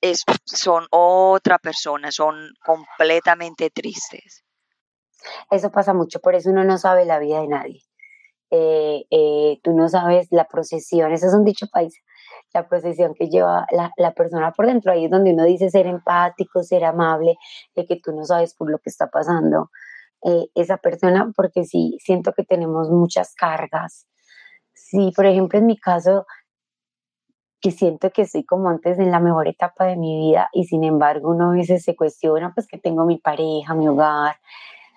[0.00, 4.41] es, son otra persona, son completamente tristes.
[5.50, 7.82] Eso pasa mucho, por eso uno no sabe la vida de nadie.
[8.50, 11.66] Eh, eh, tú no sabes la procesión, eso es un dicho
[12.52, 14.92] la procesión que lleva la, persona por dentro.
[14.92, 17.38] Ahí es donde uno dice ser empático, ser amable,
[17.74, 19.70] de que tú no sabes por lo que está pasando
[20.22, 24.06] eh, esa persona, porque sí, siento que tenemos muchas cargas.
[24.74, 26.26] Sí, por ejemplo, en mi caso,
[27.62, 30.82] que siento que estoy como antes en la mejor etapa de mi vida y sin
[30.82, 34.34] embargo uno a veces se cuestiona pues que tengo mi pareja, mi hogar,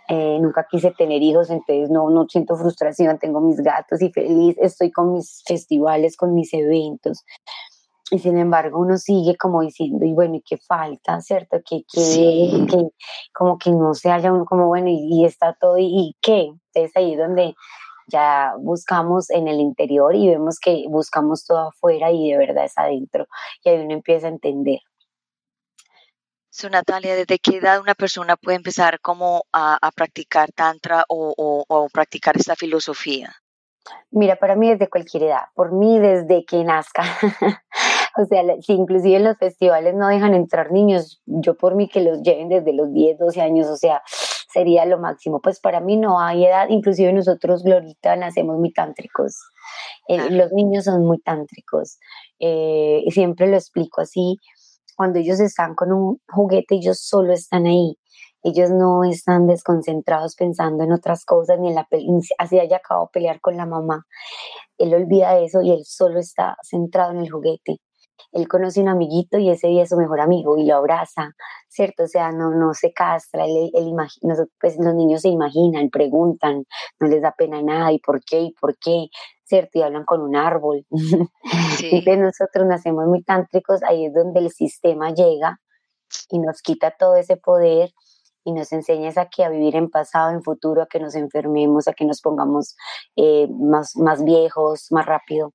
[0.08, 4.56] eh, nunca quise tener hijos, entonces no, no siento frustración, tengo mis gatos y feliz,
[4.60, 7.24] estoy con mis festivales, con mis eventos.
[8.12, 11.22] Y sin embargo uno sigue como diciendo, y bueno, ¿y qué falta?
[11.22, 11.58] ¿Cierto?
[11.68, 12.90] Que, que, que
[13.34, 16.52] como que no se haya uno como, bueno, y, está todo, ¿y, ¿y qué?
[16.74, 17.56] Entonces ahí es donde
[18.08, 22.78] ya buscamos en el interior y vemos que buscamos todo afuera y de verdad es
[22.78, 23.26] adentro.
[23.64, 24.80] Y ahí uno empieza a entender
[26.58, 31.90] So, Natalia, ¿desde qué edad una persona puede empezar como a, practicar tantra o, o,
[31.90, 33.30] practicar esta filosofía?
[34.10, 37.04] Mira, para mí desde cualquier edad, por mí desde que nazca.
[38.18, 42.00] o sea, si inclusive en los festivales no dejan entrar niños, yo por mí que
[42.00, 44.02] los lleven desde los 10, 12 años, o sea,
[44.54, 45.42] sería lo máximo.
[45.42, 49.42] Pues para mí no hay edad, inclusive nosotros, Glorita, nacemos muy tántricos.
[50.08, 52.00] Eh, los niños son muy tántricos.
[52.40, 54.38] Eh, siempre lo explico así,
[54.96, 57.98] cuando ellos están con un juguete, ellos solo están ahí.
[58.44, 61.88] Ellos no están desconcentrados pensando en otras cosas, ni en la
[62.38, 64.06] así haya acabado de pelear con la mamá.
[64.78, 67.80] Él olvida eso y él solo está centrado en el juguete
[68.32, 71.32] él conoce un amiguito y ese día es su mejor amigo y lo abraza,
[71.70, 72.04] ¿cierto?
[72.04, 73.72] O sea, no, no se castra, él,
[74.60, 76.66] pues los niños se imaginan, preguntan,
[77.00, 78.42] no les da pena nada, ¿y por qué?
[78.42, 79.08] ¿Y por qué?
[79.46, 79.80] ¿Cierto?
[79.80, 80.86] Y hablan con un árbol.
[81.92, 85.60] Entonces nosotros nacemos muy tántricos, ahí es donde el sistema llega
[86.30, 87.92] y nos quita todo ese poder
[88.44, 91.88] y nos enseña a que a vivir en pasado, en futuro, a que nos enfermemos,
[91.88, 92.76] a que nos pongamos
[93.16, 95.54] eh, más, más viejos, más rápido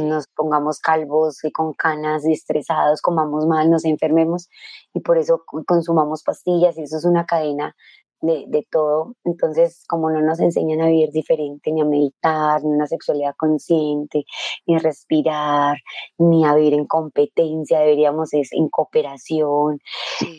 [0.00, 4.48] nos pongamos calvos y con canas y estresados, comamos mal, nos enfermemos
[4.92, 7.76] y por eso consumamos pastillas y eso es una cadena
[8.24, 9.14] de, de, todo.
[9.24, 14.24] Entonces, como no nos enseñan a vivir diferente, ni a meditar, ni una sexualidad consciente,
[14.66, 15.78] ni a respirar,
[16.18, 19.80] ni a vivir en competencia, deberíamos es en cooperación.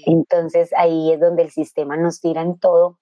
[0.06, 2.98] Entonces, ahí es donde el sistema nos tira en todo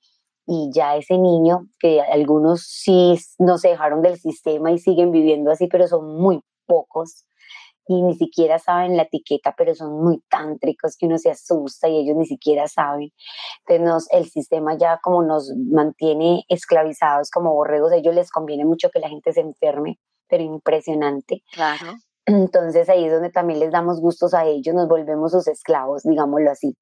[0.46, 5.52] y ya ese niño, que algunos sí no se dejaron del sistema y siguen viviendo
[5.52, 7.26] así, pero son muy pocos
[7.88, 11.98] y ni siquiera saben la etiqueta, pero son muy tántricos que uno se asusta y
[11.98, 13.12] ellos ni siquiera saben.
[13.68, 18.90] Entonces el sistema ya como nos mantiene esclavizados como borregos, a ellos les conviene mucho
[18.90, 21.44] que la gente se enferme, pero impresionante.
[21.52, 21.96] Claro.
[22.26, 26.52] Entonces ahí es donde también les damos gustos a ellos, nos volvemos sus esclavos, digámoslo
[26.52, 26.78] así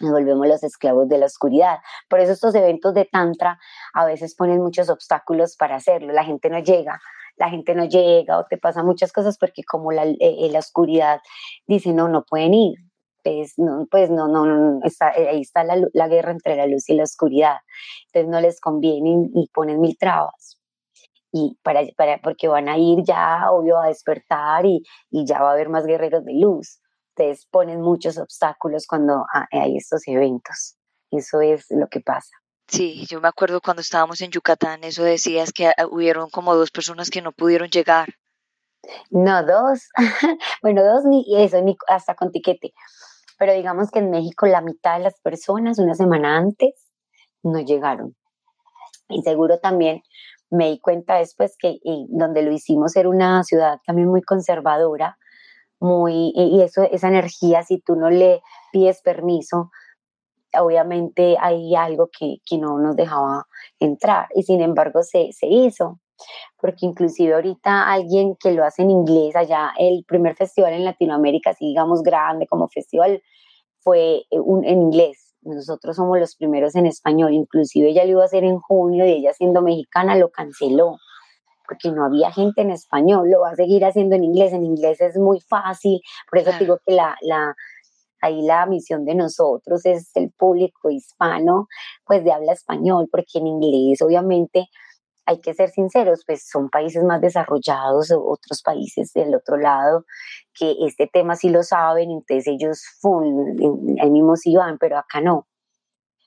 [0.00, 1.78] nos volvemos los esclavos de la oscuridad.
[2.08, 3.58] Por eso estos eventos de Tantra
[3.92, 6.12] a veces ponen muchos obstáculos para hacerlo.
[6.12, 7.00] La gente no llega,
[7.40, 10.60] la gente no llega o te pasan muchas cosas porque como la, eh, eh, la
[10.60, 11.20] oscuridad
[11.66, 12.78] dice, no, no pueden ir.
[13.24, 16.88] Pues no, pues no, no, está, eh, ahí está la, la, guerra entre la luz
[16.88, 17.56] y la oscuridad.
[18.06, 20.58] Entonces no les conviene y ponen mil trabas.
[21.32, 25.50] Y para, para, porque van a ir ya, obvio, a despertar y, y ya va
[25.50, 26.80] a haber más guerreros de luz
[27.20, 30.76] ustedes ponen muchos obstáculos cuando hay estos eventos.
[31.10, 32.30] Eso es lo que pasa.
[32.70, 36.70] Sí, yo me acuerdo cuando estábamos en Yucatán, eso decías que ah, hubieron como dos
[36.70, 38.14] personas que no pudieron llegar.
[39.10, 39.88] No, dos.
[40.62, 42.72] bueno, dos ni eso, ni hasta con tiquete.
[43.38, 46.86] Pero digamos que en México la mitad de las personas una semana antes
[47.42, 48.14] no llegaron.
[49.08, 50.02] Y seguro también
[50.48, 55.18] me di cuenta después que donde lo hicimos era una ciudad también muy conservadora,
[55.80, 59.70] muy, y eso, esa energía, si tú no le pides permiso,
[60.58, 63.46] obviamente hay algo que, que no nos dejaba
[63.78, 66.00] entrar y sin embargo se, se hizo
[66.60, 71.50] porque inclusive ahorita alguien que lo hace en inglés, allá el primer festival en Latinoamérica,
[71.50, 73.22] así digamos grande como festival,
[73.78, 75.34] fue un, en inglés.
[75.42, 79.12] Nosotros somos los primeros en español, inclusive ella lo iba a hacer en junio y
[79.12, 80.98] ella siendo mexicana lo canceló
[81.66, 85.00] porque no había gente en español, lo va a seguir haciendo en inglés, en inglés
[85.00, 87.54] es muy fácil, por eso digo que la, la,
[88.20, 91.68] ahí la misión de nosotros es el público hispano,
[92.06, 94.68] pues de habla español, porque en inglés obviamente
[95.26, 100.04] hay que ser sinceros, pues son países más desarrollados, otros países del otro lado,
[100.54, 103.26] que este tema sí lo saben, entonces ellos full,
[104.00, 105.46] ahí mismo sí van, pero acá no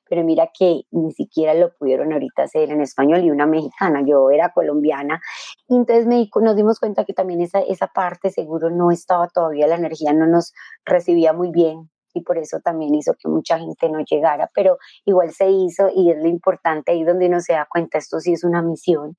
[0.10, 4.30] pero mira que ni siquiera lo pudieron ahorita hacer en español y una mexicana, yo
[4.32, 5.22] era colombiana,
[5.68, 9.76] entonces me, nos dimos cuenta que también esa, esa parte seguro no estaba todavía, la
[9.76, 10.54] energía no nos
[10.86, 15.32] recibía muy bien y por eso también hizo que mucha gente no llegara, pero igual
[15.32, 18.44] se hizo y es lo importante ahí donde uno se da cuenta, esto sí es
[18.44, 19.18] una misión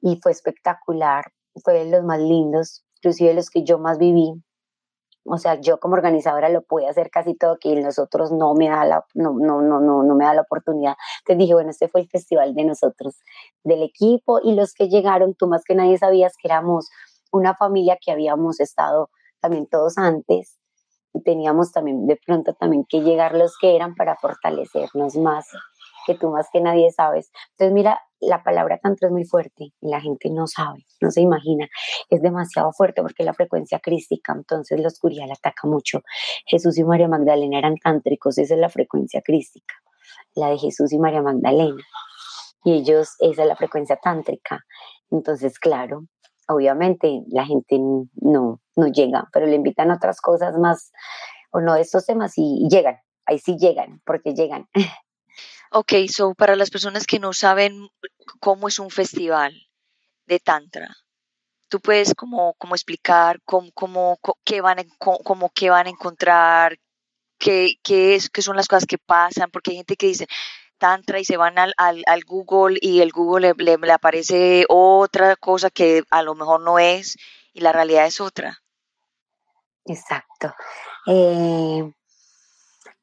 [0.00, 1.26] y fue espectacular,
[1.62, 4.32] fue de los más lindos, inclusive los que yo más viví,
[5.24, 8.84] o sea, yo como organizadora lo pude hacer casi todo, que nosotros no me da
[8.84, 10.94] la, no, no, no, no, no me da la oportunidad.
[11.20, 13.20] Entonces dije, bueno, este fue el festival de nosotros,
[13.62, 16.88] del equipo y los que llegaron, tú más que nadie sabías que éramos
[17.30, 20.58] una familia que habíamos estado también todos antes
[21.14, 25.46] y teníamos también de pronto también que llegar los que eran para fortalecernos más
[26.06, 27.30] que tú más que nadie sabes.
[27.52, 31.20] Entonces, mira, la palabra tanto es muy fuerte y la gente no sabe, no se
[31.20, 31.68] imagina.
[32.08, 36.02] Es demasiado fuerte porque la frecuencia crística, entonces la oscuridad la ataca mucho.
[36.46, 39.74] Jesús y María Magdalena eran tántricos, esa es la frecuencia crística,
[40.34, 41.82] la de Jesús y María Magdalena.
[42.64, 44.64] Y ellos, esa es la frecuencia tántrica.
[45.10, 46.04] Entonces, claro,
[46.48, 50.92] obviamente la gente no, no llega, pero le invitan a otras cosas más
[51.50, 54.68] o no de estos temas y llegan, ahí sí llegan, porque llegan.
[55.74, 57.88] Ok, so para las personas que no saben
[58.40, 59.54] cómo es un festival
[60.26, 60.94] de Tantra,
[61.70, 66.76] tú puedes como, como explicar cómo, cómo, qué van, cómo, qué van a encontrar,
[67.38, 70.26] qué, qué, es, qué son las cosas que pasan, porque hay gente que dice
[70.76, 75.36] Tantra y se van al, al, al Google y el Google le, le, aparece otra
[75.36, 77.16] cosa que a lo mejor no es
[77.54, 78.58] y la realidad es otra.
[79.86, 80.54] Exacto.
[81.06, 81.90] Eh,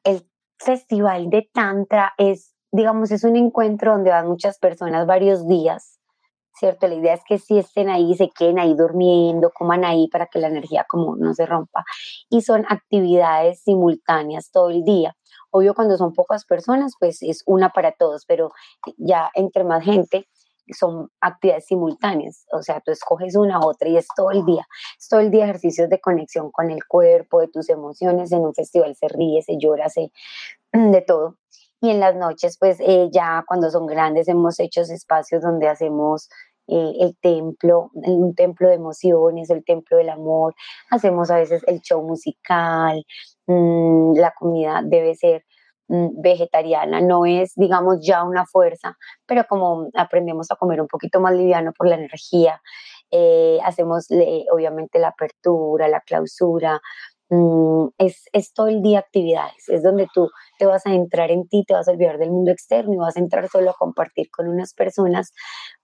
[0.04, 0.30] el
[0.60, 6.00] festival de Tantra es digamos, es un encuentro donde van muchas personas varios días,
[6.54, 6.88] ¿cierto?
[6.88, 10.40] La idea es que si estén ahí, se queden ahí durmiendo, coman ahí para que
[10.40, 11.84] la energía como no se rompa.
[12.30, 15.16] Y son actividades simultáneas todo el día.
[15.52, 18.52] Obvio, cuando son pocas personas, pues es una para todos, pero
[18.98, 20.28] ya entre más gente,
[20.72, 24.68] son actividades simultáneas, o sea, tú escoges una u otra y es todo el día,
[25.00, 28.54] es todo el día ejercicios de conexión con el cuerpo, de tus emociones, en un
[28.54, 30.12] festival se ríe, se llora, se
[30.72, 31.38] de todo
[31.82, 36.30] y en las noches, pues eh, ya cuando son grandes hemos hecho espacios donde hacemos
[36.68, 40.56] eh, el templo, un templo de emociones, el templo del amor,
[40.90, 43.04] hacemos a veces el show musical,
[43.48, 45.46] mm, la comida debe ser
[45.88, 51.20] mm, vegetariana, no es, digamos, ya una fuerza, pero como aprendemos a comer un poquito
[51.22, 52.62] más liviano por la energía,
[53.12, 54.08] eh, hacemos
[54.52, 56.80] obviamente la apertura, la clausura,
[57.32, 61.48] Mm, es, es, todo el día actividades, es donde tú te vas a entrar en
[61.48, 64.32] ti, te vas a olvidar del mundo externo y vas a entrar solo a compartir
[64.32, 65.32] con unas personas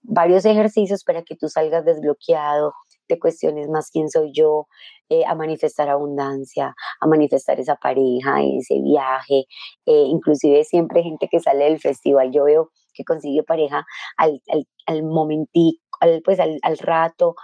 [0.02, 2.74] varios ejercicios para que tú salgas desbloqueado,
[3.08, 4.66] te cuestiones más quién soy yo,
[5.10, 9.46] eh, a manifestar abundancia, a manifestar esa pareja, ese viaje,
[9.86, 13.86] eh, inclusive siempre gente que sale del festival, yo veo que consigue pareja
[14.18, 17.36] al, al, al momentico, al, pues al, al rato,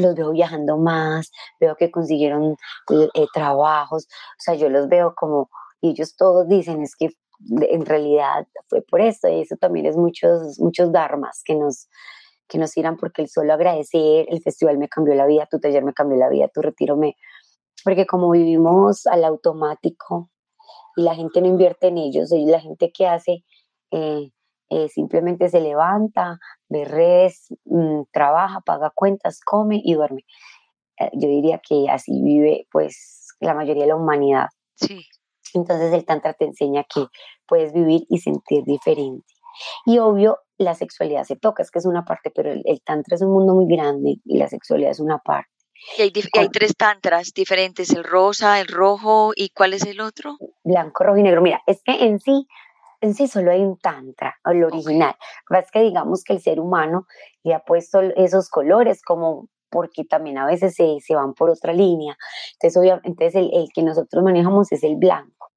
[0.00, 2.56] los veo viajando más, veo que consiguieron
[2.90, 5.50] eh, eh, trabajos, o sea, yo los veo como,
[5.80, 7.10] y ellos todos dicen, es que
[7.60, 11.88] en realidad fue por esto, y eso también es muchos, muchos dharmas que nos,
[12.48, 15.84] que nos irán porque el solo agradecer, el festival me cambió la vida, tu taller
[15.84, 17.16] me cambió la vida, tu retiro me,
[17.84, 20.30] porque como vivimos al automático
[20.96, 23.44] y la gente no invierte en ellos, y la gente que hace...
[23.90, 24.30] Eh,
[24.72, 26.38] eh, simplemente se levanta,
[26.70, 30.24] ve redes, mm, trabaja, paga cuentas, come y duerme.
[30.98, 34.48] Eh, yo diría que así vive pues la mayoría de la humanidad.
[34.76, 35.04] Sí.
[35.52, 37.04] Entonces el tantra te enseña que
[37.46, 39.26] puedes vivir y sentir diferente.
[39.84, 43.20] Y obvio, la sexualidad se toca, es que es una parte, pero el, tantra es
[43.20, 45.50] un mundo muy grande y la sexualidad es una parte.
[45.98, 50.38] Y hay, hay, tres tantras diferentes, el rosa, el rojo y ¿cuál es el otro?
[50.64, 51.42] Blanco, rojo y negro.
[51.42, 52.46] Mira, es que en sí
[53.02, 55.14] en sí solo hay un tantra, el original.
[55.50, 57.06] Es que digamos que el ser humano
[57.42, 61.72] le ha puesto esos colores como porque también a veces se, se van por otra
[61.72, 62.16] línea.
[62.52, 65.48] Entonces, obviamente, el, el, que nosotros manejamos es el blanco.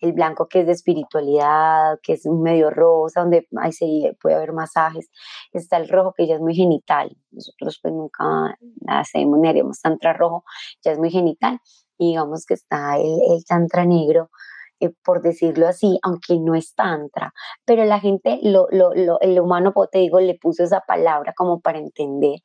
[0.00, 4.36] El blanco que es de espiritualidad, que es un medio rosa, donde ahí se puede
[4.36, 5.10] haber masajes.
[5.52, 7.14] Está el rojo, que ya es muy genital.
[7.32, 10.44] Nosotros pues nunca hacemos ni haremos tantra rojo,
[10.82, 11.58] ya es muy genital.
[11.98, 14.30] Y digamos que está el, el tantra negro,
[14.80, 17.32] eh, por decirlo así, aunque no es tantra,
[17.64, 21.60] pero la gente, lo, lo, lo, el humano, te digo, le puso esa palabra como
[21.60, 22.40] para entender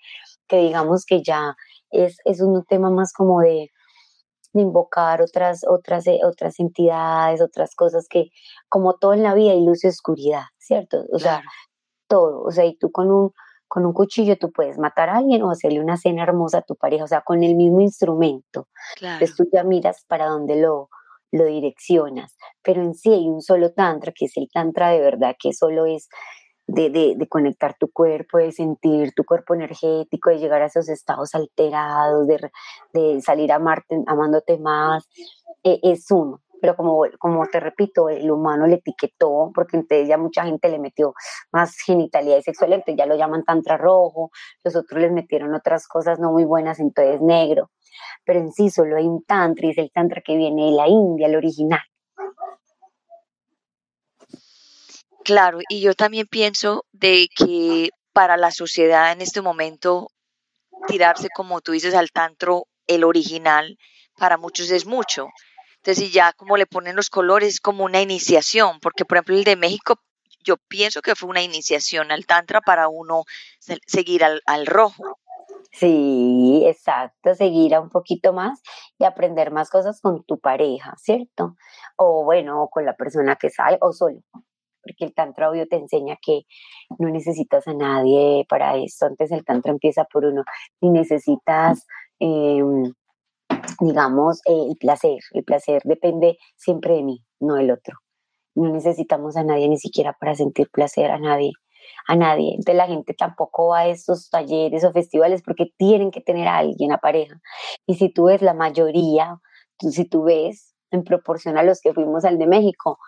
[0.48, 1.56] que digamos que ya
[1.92, 3.70] es, es un tema más como de,
[4.54, 8.30] de invocar otras, otras, eh, otras entidades, otras cosas que,
[8.70, 11.06] como todo en la vida, hay luz y oscuridad, ¿cierto?
[11.12, 11.42] O sea,
[12.08, 13.32] todo, o sea, y tú con un,
[13.68, 16.76] con un cuchillo tú puedes matar a alguien o hacerle una cena hermosa a tu
[16.76, 18.68] pareja, o sea, con el mismo instrumento.
[19.02, 20.90] Entonces tú ya miras para dónde lo,
[21.34, 25.36] lo direccionas, pero en sí hay un solo tantra, que es el tantra de verdad,
[25.38, 26.08] que solo es
[26.68, 31.34] de, de, conectar tu cuerpo, de sentir tu cuerpo energético, de llegar a esos estados
[31.34, 32.52] alterados, de,
[32.94, 35.10] de salir a amarte, amándote más,
[35.64, 36.42] e, es uno.
[36.62, 40.80] Pero como, como te repito, el humano le etiquetó, porque entonces ya mucha gente le
[40.80, 41.14] metió
[41.52, 44.30] más genitalidad sexual, entonces ya lo llaman tantra rojo,
[44.64, 47.72] los otros les metieron otras cosas no muy buenas, entonces negro
[48.26, 50.88] pero en sí solo hay un tantra y es el tantra que viene de la
[50.88, 51.82] India, el original.
[55.24, 60.10] Claro, y yo también pienso de que para la sociedad en este momento
[60.88, 63.78] tirarse, como tú dices, al tantro, el original,
[64.18, 65.30] para muchos es mucho.
[65.78, 69.56] Entonces, ya como le ponen los colores, como una iniciación, porque por ejemplo el de
[69.56, 70.00] México,
[70.44, 73.24] yo pienso que fue una iniciación al tantra para uno
[73.88, 75.20] seguir al, al rojo.
[75.76, 78.62] Sí, exacto, seguir a un poquito más
[79.00, 81.56] y aprender más cosas con tu pareja, ¿cierto?
[81.98, 84.20] O bueno, con la persona que sale o solo,
[84.84, 86.42] porque el tantra obvio te enseña que
[87.00, 90.44] no necesitas a nadie para eso, antes el tantra empieza por uno,
[90.82, 91.88] ni necesitas
[92.20, 92.94] em,
[93.82, 95.20] digamos, eh, el placer.
[95.34, 97.98] El placer depende siempre de mí, no del otro.
[98.56, 101.52] No necesitamos a nadie ni siquiera para sentir placer a nadie
[102.08, 102.52] a nadie.
[102.52, 106.58] Entonces la gente tampoco va a estos talleres o festivales porque tienen que tener a
[106.58, 107.40] alguien a pareja.
[107.86, 109.40] Y si tú ves la mayoría,
[109.80, 113.00] si tú ves en proporción a los que fuimos al de México,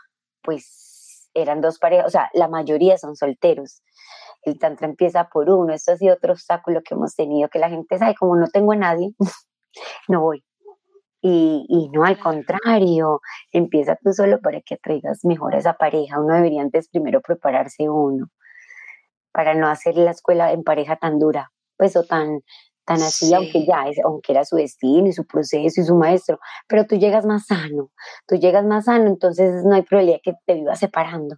[0.41, 3.81] pues eran dos parejas, o sea, la mayoría son solteros.
[4.43, 7.69] El tantra empieza por uno, esto ha sido otro obstáculo que hemos tenido, que la
[7.69, 9.13] gente sabe, como no tengo a nadie,
[10.07, 10.43] no voy.
[11.21, 13.19] Y, y, no, al contrario,
[13.51, 16.19] empieza tú solo para que traigas mejor a esa pareja.
[16.19, 18.29] Uno debería antes primero prepararse uno
[19.35, 22.39] para no hacer la escuela en pareja tan dura, pues o tan,
[22.85, 26.39] tan así, aunque ya, es, aunque era su destino y su proceso y su maestro,
[26.69, 27.91] pero tú llegas más sano,
[28.25, 31.35] tú llegas más sano, entonces no hay probabilidad que te vivas separando.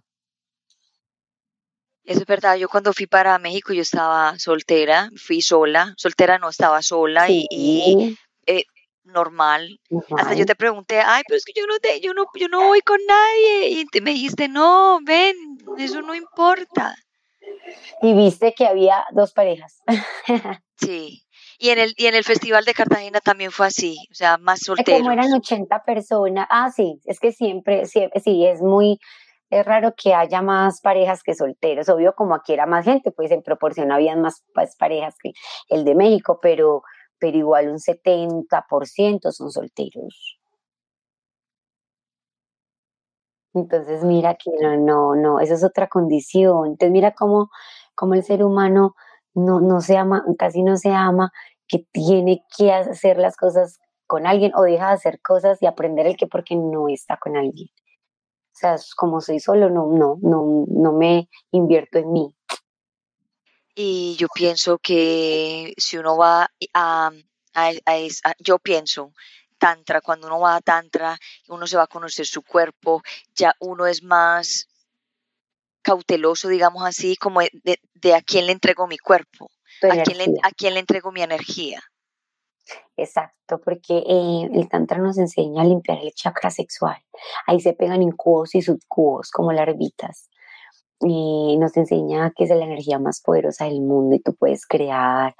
[2.04, 6.50] Eso es verdad, yo cuando fui para México yo estaba soltera, fui sola, soltera no
[6.50, 8.62] estaba sola y, eh,
[9.02, 9.80] normal.
[10.16, 12.68] Hasta yo te pregunté, ay, pero es que yo no te, yo no, yo no
[12.68, 15.34] voy con nadie y te, me dijiste, no, ven,
[15.78, 16.94] eso no importa
[18.02, 19.82] y viste que había dos parejas.
[20.76, 21.24] sí.
[21.60, 24.60] Y en el y en el Festival de Cartagena también fue así, o sea, más
[24.60, 25.00] solteros.
[25.00, 26.46] Como eran 80 personas.
[26.50, 28.98] Ah, sí, es que siempre, siempre sí, es muy
[29.50, 31.88] es raro que haya más parejas que solteros.
[31.88, 35.32] Obvio, como aquí era más gente, pues en proporción habían más pues, parejas que
[35.68, 36.82] el de México, pero,
[37.18, 40.37] pero igual un 70% son solteros.
[43.54, 46.66] Entonces mira que no, no, no, eso es otra condición.
[46.66, 47.50] Entonces mira cómo,
[47.94, 48.94] cómo el ser humano
[49.34, 51.32] no, no se ama, casi no se ama,
[51.66, 56.06] que tiene que hacer las cosas con alguien o deja de hacer cosas y aprender
[56.06, 57.68] el que porque no está con alguien.
[57.68, 62.34] O sea, como soy solo, no, no, no, no me invierto en mí.
[63.74, 67.10] Y yo pienso que si uno va a,
[67.54, 69.12] a, a yo pienso
[69.58, 73.02] tantra, cuando uno va a tantra, uno se va a conocer su cuerpo,
[73.34, 74.68] ya uno es más
[75.82, 79.50] cauteloso, digamos así, como de, a quién le entrego mi cuerpo,
[79.82, 81.80] a quién, le, a quién, le, entrego mi energía.
[82.96, 87.02] Exacto, porque eh, el tantra nos enseña a limpiar el chakra sexual.
[87.46, 90.28] Ahí se pegan incubos y subcubos, como larvitas
[91.00, 95.36] y nos enseña que es la energía más poderosa del mundo y tú puedes crear,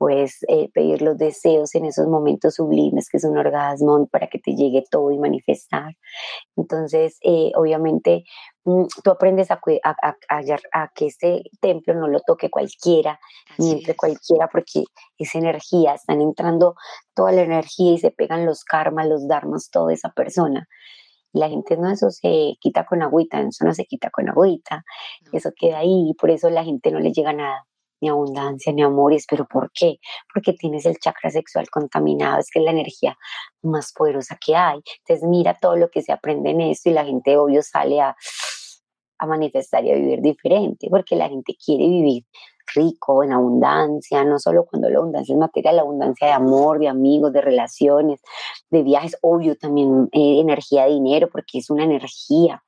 [0.00, 4.38] puedes eh, pedir los deseos en esos momentos sublimes que es un orgasmo para que
[4.38, 5.94] te llegue todo y manifestar.
[6.56, 8.24] Entonces, eh, obviamente,
[8.64, 10.14] mm, tú aprendes a, a,
[10.72, 13.20] a, que ese templo no lo toque cualquiera,
[13.58, 14.84] ni entre cualquiera, porque
[15.18, 16.76] esa energía, están entrando
[17.14, 20.66] toda la energía y se pegan los karmas, los dharmas, toda esa persona.
[21.32, 24.82] La gente no, eso se quita con agüita, eso no se quita con agüita,
[25.30, 27.66] eso queda ahí y por eso la gente no le llega nada,
[28.00, 29.98] ni abundancia, ni amores, pero ¿por qué?
[30.32, 33.16] Porque tienes el chakra sexual contaminado, es que es la energía
[33.62, 34.80] más poderosa que hay.
[35.06, 38.16] Entonces mira todo lo que se aprende en esto y la gente obvio sale a,
[39.18, 42.24] a manifestar y a vivir diferente, porque la gente quiere vivir
[42.74, 46.88] rico, en abundancia, no solo cuando la abundancia es material, la abundancia de amor, de
[46.88, 48.20] amigos, de relaciones,
[48.70, 52.62] de viajes, obvio también eh, energía de dinero, porque es una energía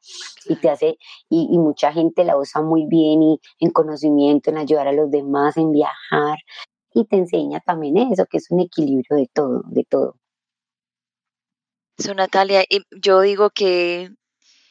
[0.46, 0.98] y te hace,
[1.28, 5.56] y, mucha gente la usa muy bien y en conocimiento, en ayudar a los demás,
[5.56, 6.38] en viajar,
[6.94, 10.16] y te enseña también eso, que es un equilibrio de todo, de todo.
[11.98, 14.10] So, Natalia, yo digo que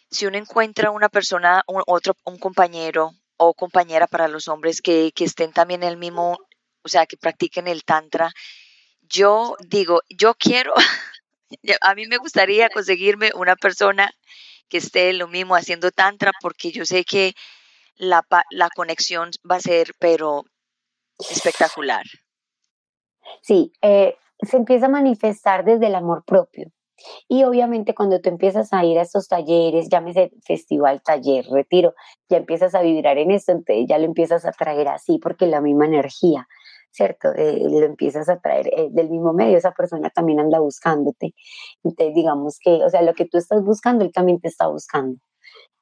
[0.10, 3.12] si uno encuentra una persona, un, otro, un compañero
[3.44, 6.38] o compañera para los hombres que, estén también en el mismo,
[6.84, 8.32] o sea, que practiquen el tantra.
[9.02, 10.74] Yo digo, yo quiero,
[11.82, 14.12] a mí me gustaría conseguirme una persona
[14.70, 17.34] que esté lo mismo haciendo tantra porque yo sé que
[17.96, 20.46] la, la conexión va a ser, pero
[21.18, 22.06] espectacular.
[23.42, 26.72] Sí, eh, se empieza a manifestar desde el amor propio.
[27.28, 31.94] Y obviamente cuando tú empiezas a ir a estos talleres, llámese festival, taller, retiro,
[32.30, 35.62] ya empiezas a vibrar en esto, entonces ya lo empiezas a traer así porque la
[35.62, 36.48] misma energía,
[36.92, 37.34] ¿cierto?
[37.36, 41.34] Eh, lo empiezas a traer eh, del mismo medio, esa persona también anda buscándote.
[41.84, 45.18] Entonces digamos que, o sea, lo que tú estás buscando, él también te está buscando.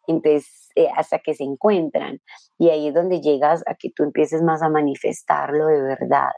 [0.07, 2.19] Entonces, eh, hasta que se encuentran.
[2.57, 6.31] Y ahí es donde llegas a que tú empieces más a manifestarlo de verdad,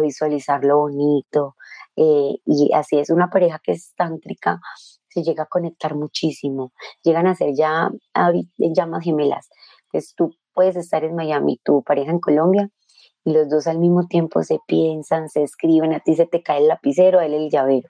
[0.00, 1.56] visualizar lo bonito,
[1.96, 4.60] eh, y así es una pareja que es tántrica,
[5.08, 6.72] se llega a conectar muchísimo,
[7.02, 7.90] llegan a ser ya
[8.58, 9.48] llamas gemelas.
[9.86, 12.70] Entonces tú puedes estar en Miami, tu pareja en Colombia,
[13.26, 16.60] y los dos al mismo tiempo se piensan, se escriben, a ti se te cae
[16.60, 17.88] el lapicero, a él el llavero,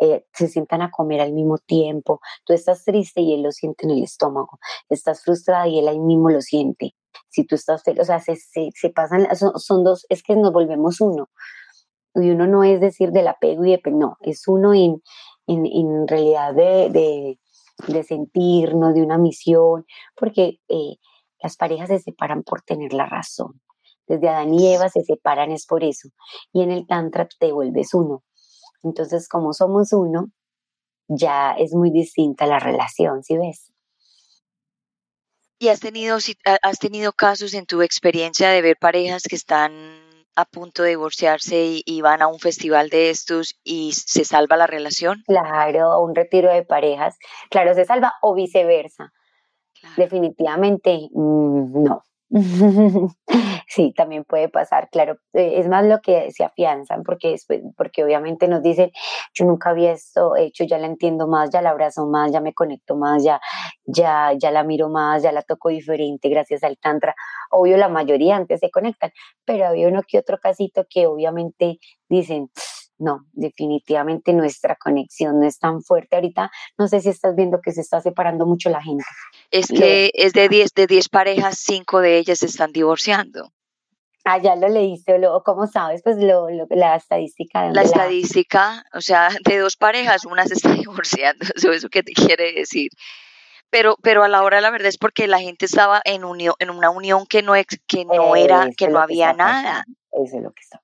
[0.00, 3.86] eh, se sientan a comer al mismo tiempo, tú estás triste y él lo siente
[3.86, 6.94] en el estómago, estás frustrada y él ahí mismo lo siente.
[7.32, 10.52] Si tú estás feliz, o sea, se, se, pasan, son, son, dos, es que nos
[10.52, 11.28] volvemos uno
[12.14, 15.02] y uno no es decir del apego y de, no, es uno en,
[15.46, 17.38] en, realidad de,
[17.88, 20.96] de, sentirnos, de una misión, porque eh,
[21.42, 23.60] las parejas se separan por tener la razón.
[24.06, 26.08] Desde Adán y Eva se separan es por eso.
[26.52, 28.22] Y en el Tantra te vuelves uno.
[28.82, 30.30] Entonces, como somos uno,
[31.08, 33.71] ya es muy distinta la relación, ¿sí ves?
[35.62, 39.70] ¿Y has tenido, has tenido casos en tu experiencia de ver parejas que están
[40.34, 44.66] a punto de divorciarse y, van a un festival de estos y se salva la
[44.66, 45.22] relación?
[45.24, 47.16] Claro, un retiro de parejas.
[47.48, 49.12] Claro, se salva o viceversa.
[49.96, 52.02] Definitivamente mm, no.
[53.68, 55.18] sí, también puede pasar, claro.
[55.34, 57.36] Eh, es más lo que se afianzan, porque,
[57.76, 58.90] porque obviamente nos dicen,
[59.34, 62.54] yo nunca había esto hecho, ya la entiendo más, ya la abrazo más, ya me
[62.54, 63.38] conecto más, ya,
[63.84, 67.14] ya, ya la miro más, ya la toco diferente gracias al Tantra.
[67.50, 69.12] Obvio, la mayoría antes se conectan,
[69.44, 71.78] pero había uno que otro casito que obviamente
[72.08, 72.50] dicen,
[73.02, 76.16] no, definitivamente nuestra conexión no es tan fuerte.
[76.16, 79.04] Ahorita no sé si estás viendo que se está separando mucho la gente.
[79.50, 83.50] Es que es de 10 de diez parejas, 5 de ellas se están divorciando.
[84.24, 86.00] Ah, ya lo leíste, o ¿cómo sabes?
[86.04, 87.64] Pues lo, la estadística.
[87.64, 91.88] De la estadística, o sea, de dos parejas, una se está divorciando, eso es lo
[91.88, 92.90] que te quiere decir.
[93.68, 96.70] Pero, pero a la hora la verdad es porque la gente estaba en unión, en
[96.70, 97.54] una unión que no,
[97.88, 99.84] que no era, que no había nada.
[100.12, 100.78] Eso es lo que está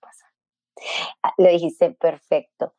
[1.38, 2.74] lo dijiste perfecto.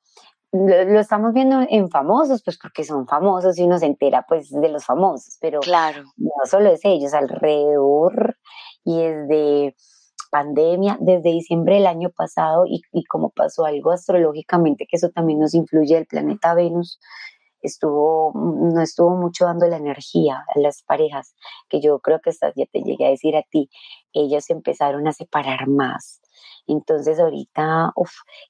[0.52, 4.70] Lo, estamos viendo en famosos, pues porque son famosos y uno se entera pues de
[4.70, 6.04] los famosos, pero claro.
[6.18, 8.36] no solo es ellos, alrededor
[8.84, 9.76] y es de
[10.32, 15.40] pandemia, desde diciembre del año pasado y, y como pasó algo astrológicamente, que eso también
[15.40, 17.00] nos influye el planeta Venus,
[17.62, 21.36] estuvo, no estuvo mucho dando la energía a las parejas,
[21.68, 23.70] que yo creo que ya te llegué a decir a ti,
[24.14, 26.22] ellos empezaron a separar más,
[26.72, 27.94] entonces ahorita,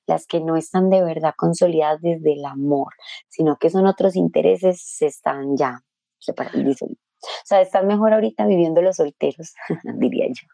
[0.07, 2.93] las que no están de verdad consolidadas desde el amor,
[3.28, 5.82] sino que son otros intereses, se están ya
[6.20, 6.72] separando.
[6.72, 9.53] O sea, están mejor ahorita viviendo los solteros,
[9.95, 10.47] diría yo.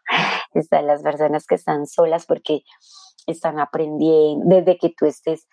[0.54, 2.62] Están las personas que están solas porque
[3.26, 5.46] están aprendiendo, desde que tú estés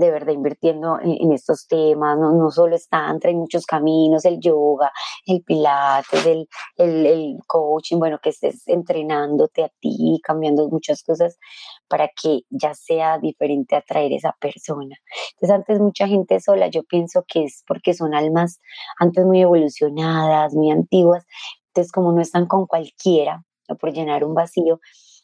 [0.00, 4.90] de verdad invirtiendo en, estos temas, no, no solo está hay muchos caminos, el yoga,
[5.26, 11.38] el pilates, el, el, coaching, bueno, que estés entrenándote a ti, cambiando muchas cosas
[11.86, 14.96] para que ya sea diferente atraer esa persona.
[15.32, 18.58] Entonces antes mucha gente sola, yo pienso que es porque son almas
[18.98, 21.26] antes muy evolucionadas, muy antiguas,
[21.66, 24.80] entonces como no están con cualquiera o por llenar un vacío,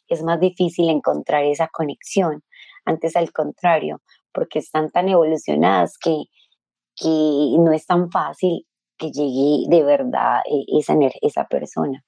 [0.07, 2.43] es más difícil encontrar esa conexión.
[2.85, 4.01] Antes al contrario,
[4.37, 6.25] porque están tan evolucionadas que,
[6.95, 7.07] que
[7.57, 12.05] no es tan fácil que llegue de verdad eh, esa, esa persona.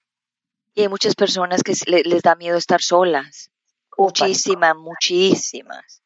[0.75, 3.49] Y hay muchas personas que les da miedo estar solas.
[3.97, 6.03] muchísimas, muchísimas.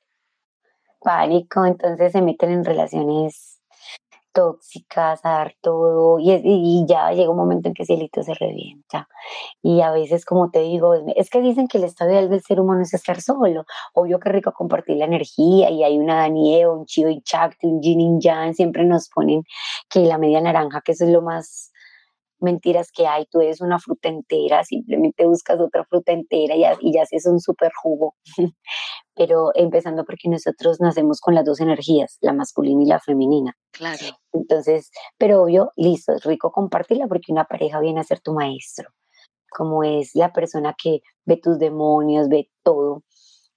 [1.02, 3.60] Pánico, entonces se meten en relaciones
[4.34, 9.08] tóxicas, a dar todo, y, y, ya llega un momento en que cielito se revienta.
[9.62, 12.60] Y a veces, como te digo, es que dicen que el estado ideal del ser
[12.60, 13.66] humano es estar solo.
[13.94, 17.82] Obvio que rico compartir la energía, y hay una Daniel, un Chido y Chakti, un
[17.82, 19.44] Jin Yang, siempre nos ponen
[19.90, 21.73] que la media naranja, que eso es lo más
[22.40, 26.78] mentiras que hay, tú eres una fruta entera, simplemente buscas otra fruta entera y ya,
[26.80, 28.16] y ya haces un súper jugo.
[29.16, 33.56] Pero empezando porque nosotros nacemos con las dos energías, la masculina y la femenina.
[33.72, 34.18] Claro.
[34.34, 38.90] Entonces, pero obvio, listo, es rico compartirla porque una pareja viene a ser tu maestro,
[39.50, 43.04] como es la persona que ve tus demonios, ve todo,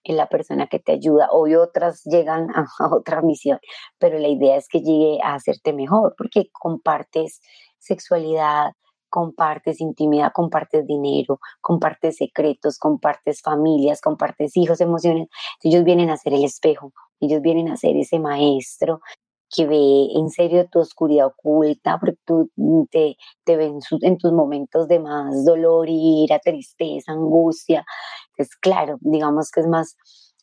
[0.05, 1.29] es la persona que te ayuda.
[1.31, 3.59] Obvio, otras llegan a, a otra misión,
[3.99, 7.41] pero la idea es que llegue a hacerte mejor porque compartes
[7.87, 8.73] sexualidad,
[9.09, 15.29] compartes intimidad, compartes dinero, compartes secretos, compartes familias, compartes hijos, emociones.
[15.63, 19.01] Ellos vienen a ser el espejo, ellos vienen a ser ese maestro
[19.49, 22.51] que ve en serio tu oscuridad oculta, porque tú
[22.91, 27.85] te, te ven en tus momentos de más dolor, ira, tristeza, angustia.
[28.31, 29.97] Entonces, claro, digamos que es más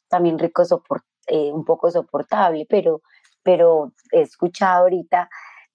[0.08, 0.64] también rico,
[1.28, 3.02] eh, un poco soportable, pero,
[3.44, 5.30] pero he escuchado ahorita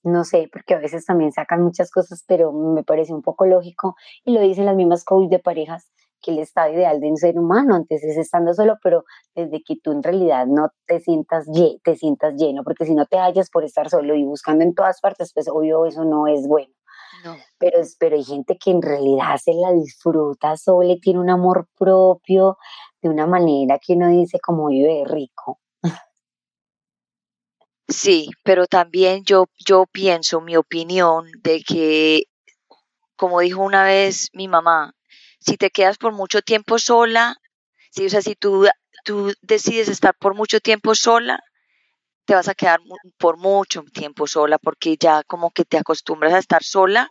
[0.09, 3.97] no sé, porque a veces también sacan muchas cosas, pero me parece un poco lógico
[4.25, 5.91] y lo dicen las mismas coach de parejas
[6.21, 9.05] que el estado ideal de un ser humano antes es estando solo, pero
[9.35, 11.47] desde que tú en realidad no te sientas,
[11.85, 15.01] te sientas lleno, porque si no te hallas por estar solo y buscando en todas
[15.01, 16.73] partes, pues obvio eso no es bueno.
[17.25, 17.37] No.
[17.59, 21.69] Pero, pero hay gente que en realidad se la disfruta sola y tiene un amor
[21.77, 22.59] propio
[23.03, 25.59] de una manera que uno dice como vive rico.
[27.89, 32.25] Sí, pero también yo, yo pienso, mi opinión, de que,
[33.17, 34.95] como dijo una vez mi mamá,
[35.41, 37.37] si te quedas por mucho tiempo sola,
[37.91, 38.67] si, o sea, si tú,
[39.05, 41.41] tú decides estar por mucho tiempo sola,
[42.27, 42.81] te vas a quedar
[43.19, 47.11] por mucho tiempo sola porque ya como que te acostumbras a estar sola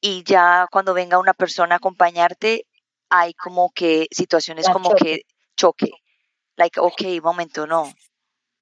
[0.00, 2.66] y ya cuando venga una persona a acompañarte
[3.10, 5.22] hay como que situaciones como que
[5.56, 5.90] choque.
[6.56, 7.92] Like, ok, momento, no.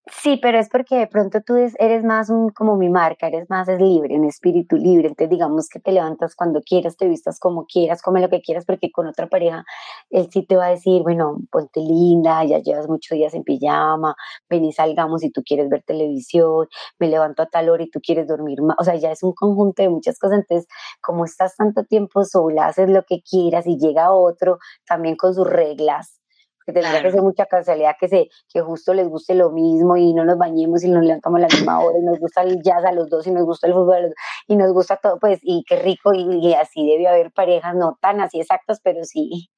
[0.06, 3.68] Sí, pero es porque de pronto tú eres más un, como mi marca, eres más
[3.68, 5.08] es libre, un espíritu libre.
[5.08, 8.66] Entonces, digamos que te levantas cuando quieras, te vistas como quieras, come lo que quieras,
[8.66, 9.64] porque con otra pareja
[10.10, 14.14] él sí te va a decir, bueno, ponte linda, ya llevas muchos días en pijama,
[14.50, 18.00] ven y salgamos si tú quieres ver televisión, me levanto a tal hora y tú
[18.02, 18.76] quieres dormir más.
[18.78, 20.40] O sea, ya es un conjunto de muchas cosas.
[20.40, 20.68] Entonces,
[21.00, 25.46] como estás tanto tiempo sola, haces lo que quieras y llega otro también con sus
[25.48, 26.20] reglas
[26.64, 30.14] que tendría que ser mucha casualidad que se que justo les guste lo mismo y
[30.14, 32.84] no nos bañemos y nos levantamos a la misma hora y nos gusta el jazz
[32.84, 34.14] a los dos y nos gusta el fútbol
[34.46, 38.20] y nos gusta todo, pues, y qué rico y, así debe haber parejas, no tan
[38.20, 39.50] así exactas, pero sí.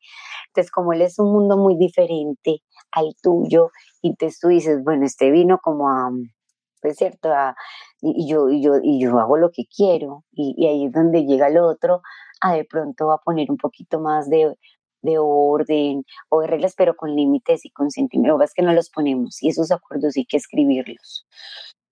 [0.48, 3.70] Entonces, como él es un mundo muy diferente al tuyo,
[4.02, 6.10] y entonces tú dices, bueno, este vino como a,
[6.80, 7.30] pues cierto,
[8.00, 11.24] y, yo, y, yo, y yo hago lo que quiero, y, y ahí es donde
[11.24, 12.02] llega el otro,
[12.40, 14.56] a de pronto va a poner un poquito más de
[15.06, 18.42] de orden o de reglas, pero con límites y con sentimientos.
[18.42, 21.26] Es que no los ponemos y esos acuerdos hay que escribirlos.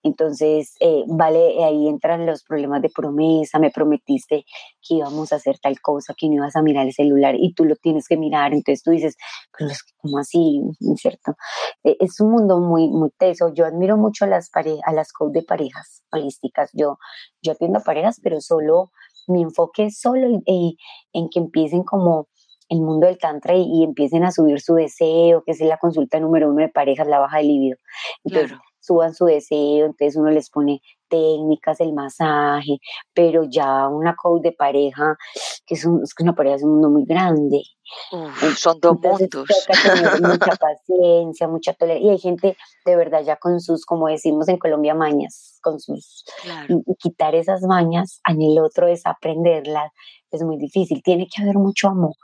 [0.04, 4.44] Entonces, eh, vale, ahí entran los problemas de promesa, me prometiste
[4.86, 7.64] que íbamos a hacer tal cosa, que no ibas a mirar el celular y tú
[7.64, 9.16] lo tienes que mirar, entonces tú dices,
[9.56, 10.60] pero es como así,
[10.96, 11.36] ¿cierto?
[11.82, 13.48] E, es un mundo muy, muy teso.
[13.54, 16.70] Yo admiro mucho a las, a las coach de parejas holísticas.
[16.74, 16.98] Yo,
[17.40, 18.90] yo atiendo a parejas, pero solo,
[19.26, 22.28] mi enfoque es solo en que empiecen como
[22.68, 26.48] el mundo del tantra y, empiecen a subir su deseo, que es la consulta número
[26.48, 27.78] uno de parejas, la baja de libido.
[28.24, 32.78] Entonces, suban su deseo, entonces uno les pone técnicas, el masaje,
[33.14, 35.16] pero ya una coach de pareja,
[35.64, 37.62] que es, es que una pareja es un mundo muy grande.
[38.56, 39.46] son dos mundos.
[40.22, 42.06] mucha paciencia, mucha tolerancia.
[42.06, 46.24] Y hay gente de verdad ya con sus, como decimos en Colombia, mañas, con sus...
[46.68, 49.92] Y, quitar esas mañas en el otro, desaprenderlas,
[50.30, 51.02] es muy difícil.
[51.02, 52.14] Tiene que haber mucho amor.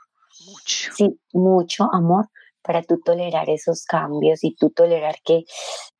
[0.50, 0.92] Mucho.
[0.94, 2.28] Sí, mucho amor
[2.62, 5.44] para tú tolerar esos cambios y tú tolerar que,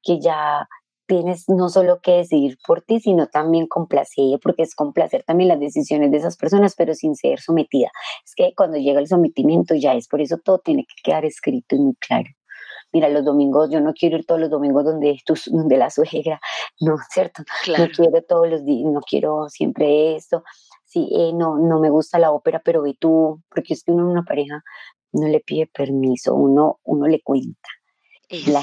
[0.03, 0.69] que ya
[1.07, 5.59] tienes no solo que decidir por ti, sino también complacer, porque es complacer también las
[5.59, 7.91] decisiones de esas personas, pero sin ser sometida.
[8.25, 11.75] Es que cuando llega el sometimiento ya es, por eso todo tiene que quedar escrito
[11.75, 12.29] y muy claro.
[12.93, 16.41] Mira, los domingos, yo no quiero ir todos los domingos donde, tu, donde la suegra,
[16.81, 17.43] no, ¿cierto?
[17.67, 20.45] No quiero todos los días, no quiero siempre esto
[20.91, 24.03] sí, eh, no, no me gusta la ópera, pero ve tú, porque es que uno
[24.03, 24.63] en una pareja
[25.13, 27.69] no le pide permiso, uno, uno le cuenta.
[28.29, 28.63] Y la,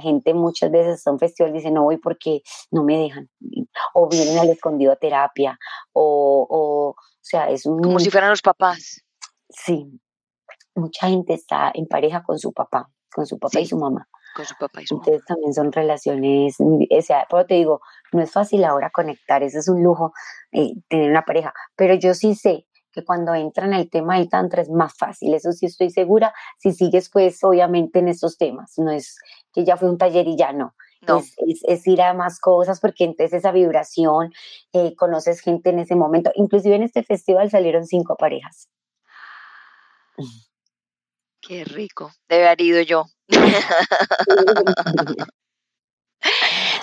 [0.00, 3.28] gente, muchas veces son festivales dice no voy porque no me dejan,
[3.92, 5.58] o vienen al escondido a terapia,
[5.92, 7.82] o, o, o sea, es un...
[7.82, 9.02] Como si fueran los papás.
[9.50, 10.00] Sí,
[10.74, 14.44] mucha gente está en pareja con su papá, con su papá y su mamá con
[14.44, 17.80] su papá y su Entonces también son relaciones, o sea, pero te digo,
[18.12, 20.12] no es fácil ahora conectar, eso es un lujo
[20.52, 24.28] eh, tener una pareja, pero yo sí sé que cuando entra en el tema del
[24.28, 28.74] tantra es más fácil, eso sí estoy segura, si sigues pues obviamente en estos temas,
[28.78, 29.18] no es
[29.52, 30.74] que ya fue un taller y ya no,
[31.06, 31.22] no.
[31.68, 34.32] Es, ir a más cosas porque entonces esa vibración,
[34.72, 36.30] eh, conoces gente en ese momento.
[36.34, 38.68] Inclusive en este festival salieron cinco parejas.
[41.40, 42.10] Qué rico.
[42.28, 43.04] Debe haber ido yo.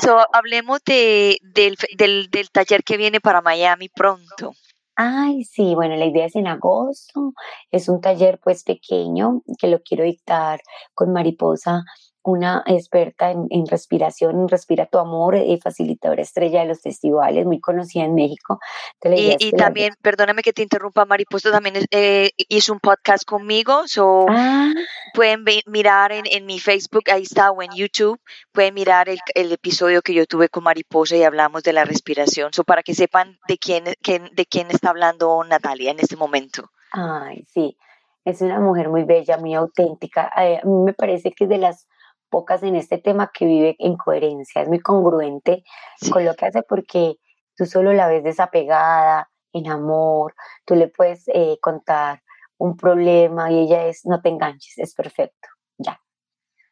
[0.01, 4.53] so, hablemos de, del, del, del taller que viene para Miami pronto.
[4.95, 7.33] Ay, sí, bueno, la idea es en agosto.
[7.71, 10.61] Es un taller pues pequeño que lo quiero dictar
[10.93, 11.83] con Mariposa
[12.23, 17.45] una experta en, respiración, en Respira tu Amor, y eh, facilitadora estrella de los festivales,
[17.45, 18.59] muy conocida en México.
[19.03, 24.71] Y, también, perdóname que te interrumpa, Mariposa también eh, hizo un podcast conmigo, so ah.
[25.13, 28.19] pueden mirar en, mi Facebook, ahí está, o en YouTube,
[28.51, 32.63] pueden mirar el, episodio que yo tuve con Mariposa y hablamos de la respiración, so
[32.63, 36.69] para que sepan de quién, de quién está hablando Natalia en este momento.
[36.91, 37.77] Ay, sí,
[38.25, 40.31] es una mujer muy bella, muy auténtica.
[40.37, 41.87] Eh, a mí me parece que es de las
[42.31, 45.63] pocas en este tema que vive en coherencia, es muy congruente
[46.11, 47.17] con lo que hace porque
[47.55, 50.33] tú solo la ves desapegada, en amor,
[50.65, 52.21] tú le puedes eh, contar
[52.57, 55.99] un problema y ella es, no te enganches, es perfecto, ya,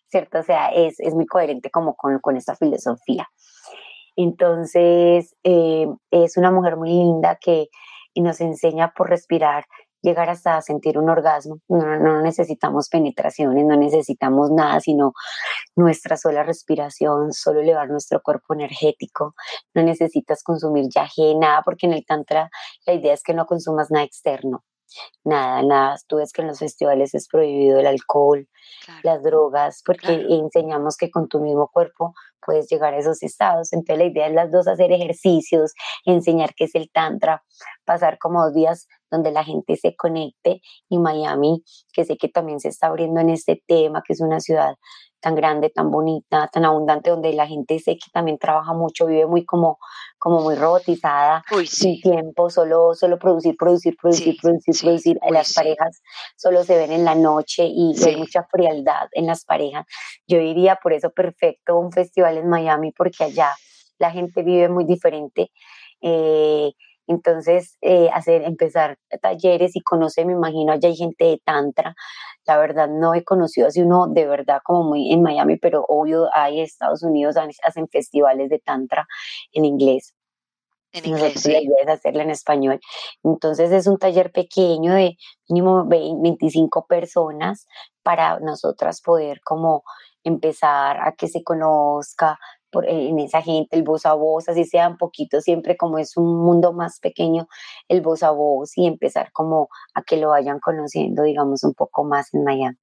[0.08, 0.40] ¿cierto?
[0.40, 3.28] O sea, es, es muy coherente como con, con esta filosofía.
[4.16, 7.70] Entonces, eh, es una mujer muy linda que
[8.16, 9.66] nos enseña por respirar
[10.02, 11.60] llegar hasta sentir un orgasmo.
[11.68, 15.14] No, necesitamos penetraciones, no necesitamos nada, sino
[15.76, 19.36] nuestra sola respiración, solo elevar nuestro cuerpo energético.
[19.74, 22.50] No necesitas consumir yaje, nada, porque en el Tantra
[22.86, 24.64] la idea es que no consumas nada externo.
[25.24, 25.96] Nada, nada.
[26.08, 28.48] Tú ves que en los festivales es prohibido el alcohol,
[29.04, 32.14] las drogas, porque enseñamos que con tu mismo cuerpo
[32.46, 33.74] puedes llegar a esos estados.
[33.74, 35.74] Entonces la idea es las dos hacer ejercicios,
[36.06, 37.44] enseñar qué es el tantra,
[37.86, 41.64] pasar como dos días donde la gente se conecte y Miami,
[41.94, 44.76] que sé que también se está abriendo en este tema, que es una ciudad
[45.20, 49.26] tan grande, tan bonita, tan abundante, donde la gente sé que también trabaja mucho, vive
[49.26, 49.80] muy como,
[50.18, 55.20] como muy robotizada, sin tiempo, solo, solo producir, producir, producir, producir, producir.
[55.30, 56.02] las parejas
[56.36, 59.86] solo se ven en la noche y hay mucha frialdad en las parejas.
[60.28, 63.52] Yo diría por eso perfecto un festival en Miami, porque allá
[63.98, 65.52] la gente vive muy diferente.
[66.02, 66.72] Eh,
[67.10, 71.96] entonces, eh, hacer, empezar talleres y conocer, me imagino, allá hay gente de Tantra.
[72.46, 76.30] La verdad, no he conocido así uno de verdad como muy en Miami, pero obvio
[76.36, 79.08] hay Estados Unidos, hacen festivales de Tantra
[79.54, 80.14] en inglés.
[80.92, 81.52] En inglés, sí.
[81.86, 82.80] La hacerla en español.
[83.24, 87.68] Entonces es un taller pequeño de mínimo 25 personas
[88.04, 89.84] para nosotras poder como
[90.24, 92.38] empezar a que se conozca,
[92.84, 96.44] en esa gente, el voz a voz, así sea un poquito, siempre como es un
[96.44, 97.48] mundo más pequeño,
[97.88, 102.04] el voz a voz y empezar como a que lo vayan conociendo, digamos, un poco
[102.04, 102.78] más en Miami.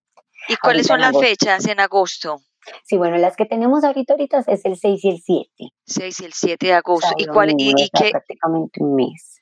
[0.48, 2.40] ¿Y cuáles son las fechas en agosto?
[2.84, 5.50] Sí, bueno, las que tenemos ahorita, ahorita es el 6 y el 7.
[5.86, 7.14] 6 y el 7 de agosto.
[7.16, 8.10] ¿Y, cuál, y, y qué?
[8.10, 9.40] Prácticamente un mes.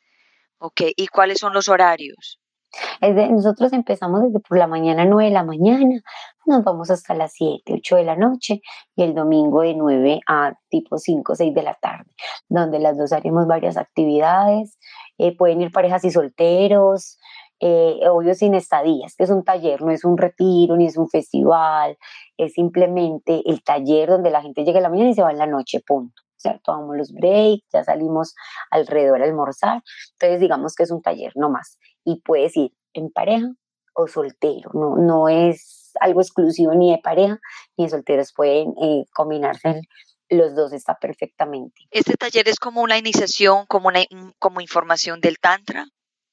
[0.58, 2.40] Ok, ¿y cuáles son los horarios?
[3.30, 6.00] Nosotros empezamos desde por la mañana, 9 de la mañana,
[6.46, 8.60] nos vamos hasta las 7, 8 de la noche
[8.96, 12.10] y el domingo de 9 a tipo 5, 6 de la tarde,
[12.48, 14.78] donde las dos haremos varias actividades.
[15.18, 17.18] Eh, pueden ir parejas y solteros,
[17.60, 21.08] eh, obvio sin estadías, que es un taller, no es un retiro ni es un
[21.08, 21.96] festival,
[22.36, 25.38] es simplemente el taller donde la gente llega en la mañana y se va en
[25.38, 26.22] la noche, punto.
[26.36, 26.60] ¿cierto?
[26.72, 28.34] Tomamos los breaks, ya salimos
[28.70, 33.10] alrededor a almorzar, entonces digamos que es un taller, no más y puedes ir en
[33.10, 33.52] pareja
[33.94, 37.40] o soltero, no, no es algo exclusivo ni de pareja
[37.76, 39.82] ni de solteros, pueden eh, combinarse
[40.28, 41.82] los dos, está perfectamente.
[41.90, 44.00] ¿Este taller es como una iniciación, como, una,
[44.38, 45.86] como información del Tantra?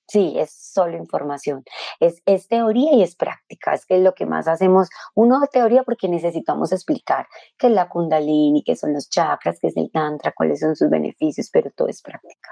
[0.08, 1.64] Sí, es solo información.
[2.02, 3.74] Es, es, teoría y es práctica.
[3.74, 4.90] Es que es lo que más hacemos.
[5.16, 9.78] Uno teoría porque necesitamos explicar qué es la kundalini, qué son los chakras, qué es
[9.78, 12.50] el tantra, cuáles son sus beneficios, pero todo es práctica.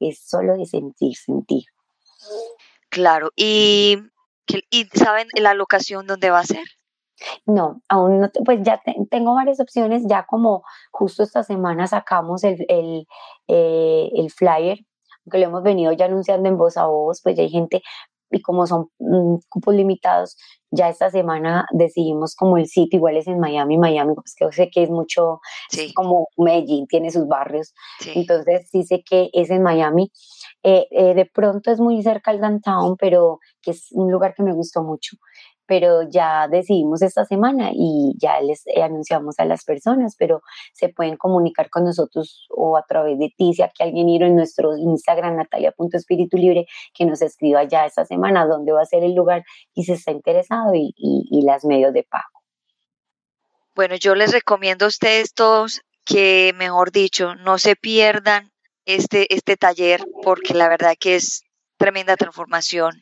[0.00, 1.64] Es solo de sentir, sentir.
[2.90, 3.98] Claro, ¿y,
[4.70, 6.64] y saben la locación donde va a ser?
[7.46, 12.64] No, aún no, pues ya tengo varias opciones, ya como justo esta semana sacamos el,
[12.68, 13.06] el,
[13.48, 14.78] eh, el flyer,
[15.24, 17.82] aunque lo hemos venido ya anunciando en voz a voz, pues ya hay gente,
[18.30, 20.36] y como son mm, cupos limitados,
[20.70, 24.70] ya esta semana decidimos como el sitio, igual es en Miami, Miami, pues que sé
[24.70, 25.40] que es mucho,
[25.94, 27.72] como Medellín, tiene sus barrios,
[28.14, 30.10] entonces sí sé que es en Miami,
[30.62, 34.42] eh, eh, de pronto es muy cerca al downtown, pero que es un lugar que
[34.42, 35.16] me gustó mucho.
[35.66, 40.42] Pero ya decidimos esta semana y ya les anunciamos a las personas, pero
[40.72, 44.36] se pueden comunicar con nosotros o a través de ti, si aquí alguien ir en
[44.36, 49.14] nuestro Instagram, natalia.espíritu libre, que nos escriba ya esta semana dónde va a ser el
[49.14, 49.44] lugar
[49.74, 52.24] y se está interesado y, y las medios de pago.
[53.74, 58.52] Bueno, yo les recomiendo a ustedes todos que, mejor dicho, no se pierdan
[58.86, 61.42] este, este taller porque la verdad que es
[61.76, 63.00] tremenda transformación.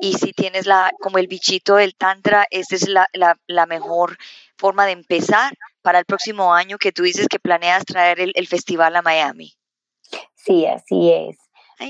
[0.00, 4.16] Y si tienes la, como el bichito del Tantra, esta es la, la, mejor
[4.56, 8.96] forma de empezar para el próximo año que tú dices que planeas traer el, festival
[8.96, 9.52] a Miami.
[10.34, 11.36] Sí, así es.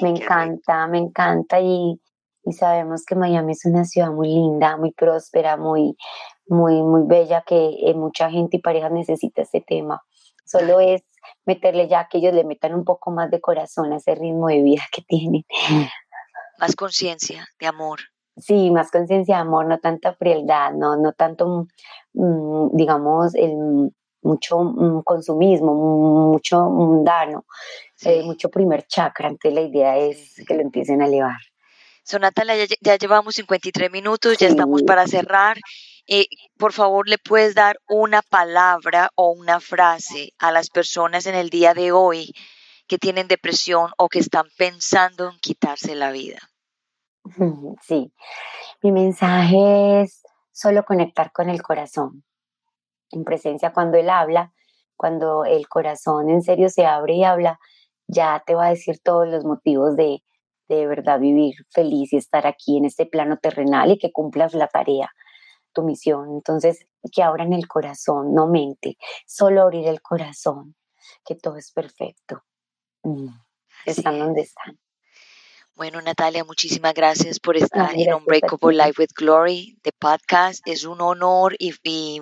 [0.03, 2.01] me encanta, me encanta y,
[2.45, 5.97] y, sabemos que Miami es una ciudad muy linda, muy próspera, muy,
[6.47, 10.03] muy, muy bella, que eh, mucha gente y parejas necesita este tema.
[10.45, 11.03] Solo es
[11.47, 14.63] meterle ya que ellos le metan un poco más de corazón a ese ritmo de
[14.63, 15.45] vida que tienen.
[16.61, 18.01] Más conciencia de amor.
[18.37, 21.67] Sí, más conciencia de amor, no tanta frialdad, no, no tanto,
[22.13, 23.93] mm, digamos, el
[24.23, 25.75] mucho mm, consumismo,
[26.33, 27.45] mucho mundano,
[28.03, 29.29] eh, mucho primer chakra.
[29.29, 31.39] Entonces la idea es que lo empiecen a elevar.
[32.03, 35.59] So, Natalia, ya, llevamos 53 minutos, ya estamos para cerrar.
[36.07, 36.27] Eh,
[36.59, 41.51] por favor, ¿le puedes dar una palabra o una frase a las personas en el
[41.51, 42.33] día de hoy
[42.89, 46.49] que tienen depresión o que están pensando en quitarse la vida?
[47.83, 48.12] Sí,
[48.83, 50.22] mi mensaje es
[50.53, 52.24] solo conectar con el corazón.
[53.11, 54.53] En presencia, cuando él habla,
[54.97, 57.59] cuando el corazón en serio se abre y habla,
[58.07, 60.22] ya te va a decir todos los motivos de,
[60.68, 64.68] de verdad vivir feliz y estar aquí en este plano terrenal y que cumplas la
[64.68, 65.11] tarea
[65.72, 66.31] tu misión.
[66.33, 70.76] Entonces, que abran el corazón, no mente, solo abrir el corazón,
[71.24, 72.43] que todo es perfecto.
[73.03, 73.28] Mm,
[73.87, 74.78] están donde están.
[75.81, 80.61] Bueno, Natalia, muchísimas gracias por estar en Unbreakable Life with Glory, de podcast.
[80.66, 81.70] Es un honor y,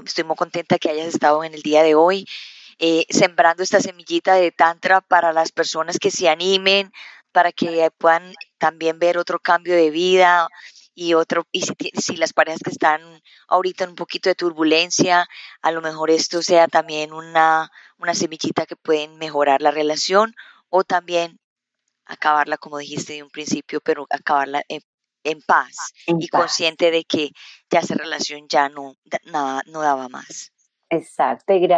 [0.07, 2.25] estoy muy contenta que hayas estado en el día de hoy,
[2.79, 6.93] eh, sembrando esta semillita de Tantra para las personas que se animen,
[7.33, 10.47] para que puedan también ver otro cambio de vida
[10.95, 11.63] y otro, y
[12.01, 13.01] si, las parejas que están
[13.49, 15.27] ahorita en un poquito de turbulencia,
[15.63, 20.37] a lo mejor esto sea también una, una semillita que pueden mejorar la relación
[20.71, 21.41] o también
[22.09, 24.83] acabarla, como dijiste de un principio, pero acabarla en,
[25.47, 27.33] paz y consciente de que
[27.71, 28.95] ya esa relación ya no,
[29.27, 30.53] nada, no daba más.
[30.91, 31.69] Exacto, y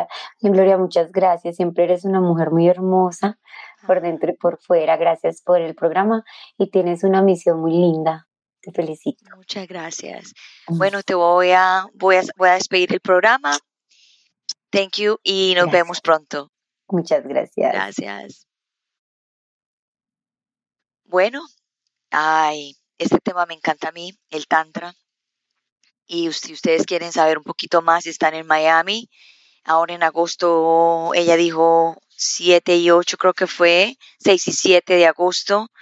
[0.40, 1.56] Gloria, muchas gracias.
[1.56, 3.38] Siempre eres una mujer muy hermosa
[3.86, 4.96] por dentro y por fuera.
[4.96, 6.22] Gracias por el programa
[6.56, 8.28] y tienes una misión muy linda.
[8.60, 9.24] Te felicito.
[9.36, 10.32] Muchas gracias.
[10.68, 13.56] Bueno, te voy a, voy a, voy a despedir el programa.
[14.70, 16.50] Thank you y nos vemos pronto.
[16.88, 17.72] Muchas gracias.
[17.72, 18.49] Gracias.
[21.10, 21.44] Bueno,
[22.12, 24.94] ay, este tema me encanta a mí, el Tantra.
[26.06, 29.10] Y si ustedes quieren saber un poquito más, están en Miami.
[29.64, 35.06] Ahora en agosto, ella dijo 7 y 8, creo que fue, 6 y 7 de
[35.08, 35.72] agosto.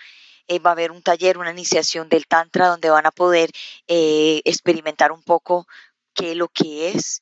[0.46, 3.50] Eh, va a haber un taller, una iniciación del Tantra, donde van a poder
[3.86, 5.66] eh, experimentar un poco
[6.14, 7.20] qué es lo que es.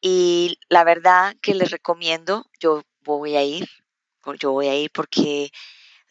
[0.00, 3.68] Y la verdad que les recomiendo, yo voy a ir,
[4.40, 5.52] yo voy a ir porque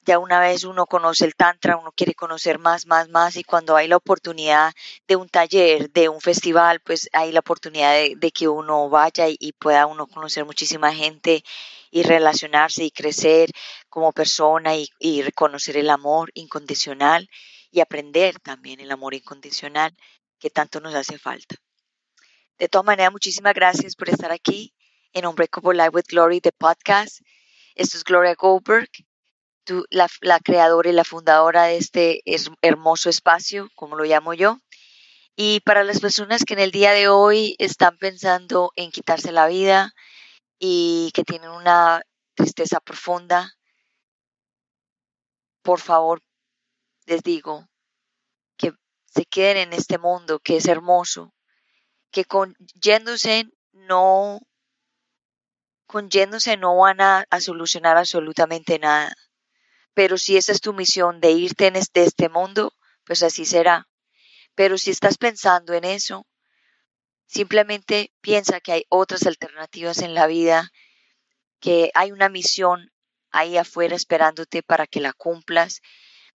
[0.06, 3.76] ya una vez uno conoce el Tantra, uno quiere conocer más, más, más, y cuando
[3.76, 4.72] hay la oportunidad
[5.08, 9.54] de un taller, de un festival, pues hay la oportunidad de, que uno vaya y,
[9.54, 11.44] pueda uno conocer muchísima gente
[11.90, 13.50] y relacionarse y crecer
[13.90, 17.28] como persona y, y reconocer el amor incondicional
[17.72, 19.96] y aprender también el amor incondicional
[20.40, 21.56] que tanto nos hace falta.
[22.60, 24.74] De todas maneras, muchísimas gracias por estar aquí
[25.14, 27.22] en Unbreakable Life with Glory, de podcast.
[27.74, 28.90] Esto es Gloria Goldberg
[29.90, 32.24] la, creadora y la fundadora de este
[32.62, 34.60] hermoso espacio, como lo llamo yo.
[35.36, 39.48] Y para las personas que en el día de hoy están pensando en quitarse la
[39.48, 39.94] vida
[40.60, 42.02] y que tienen una
[42.36, 43.54] tristeza profunda,
[45.62, 46.22] por favor,
[47.06, 47.68] les digo
[48.58, 48.74] que
[49.06, 51.34] se queden en este mundo que es hermoso,
[52.12, 54.40] que con yéndose no
[55.88, 59.14] con yéndose no van a solucionar absolutamente nada
[59.96, 62.74] pero si esa es tu misión de irte en este, mundo,
[63.06, 63.88] pues así será.
[64.54, 66.28] Pero si estás pensando en eso,
[67.26, 70.72] simplemente piensa que hay otras alternativas en la vida,
[71.60, 72.92] que hay una misión
[73.32, 75.82] ahí afuera esperándote para que la cumplas,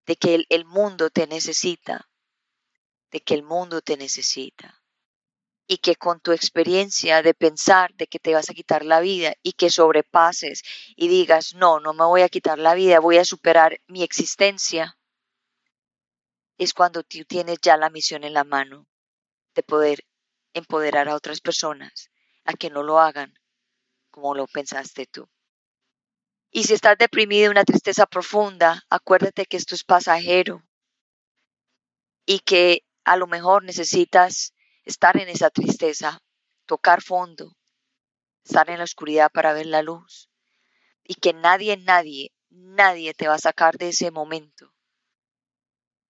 [0.07, 2.09] de que el mundo te necesita,
[3.11, 4.80] de que el mundo te necesita
[5.73, 9.37] y que con tu experiencia de pensar de que te vas a quitar la vida
[9.41, 10.65] y que sobrepases
[10.97, 14.99] y digas, no, no me voy a quitar la vida, voy a superar mi existencia,
[16.59, 18.89] es cuando tú tienes ya la misión en la mano
[19.55, 20.05] de poder
[20.55, 22.11] empoderar a otras personas
[22.43, 23.33] a que no lo hagan
[24.11, 25.29] como lo pensaste tú.
[26.51, 30.65] Y si estás deprimido, una tristeza profunda, acuérdate que esto es pasajero
[32.27, 34.53] y que a lo mejor necesitas
[34.91, 36.21] estar en esa tristeza,
[36.67, 37.57] tocar fondo,
[38.45, 40.29] estar en la oscuridad para ver la luz
[41.05, 44.73] y que nadie, nadie, nadie te va a sacar de ese momento.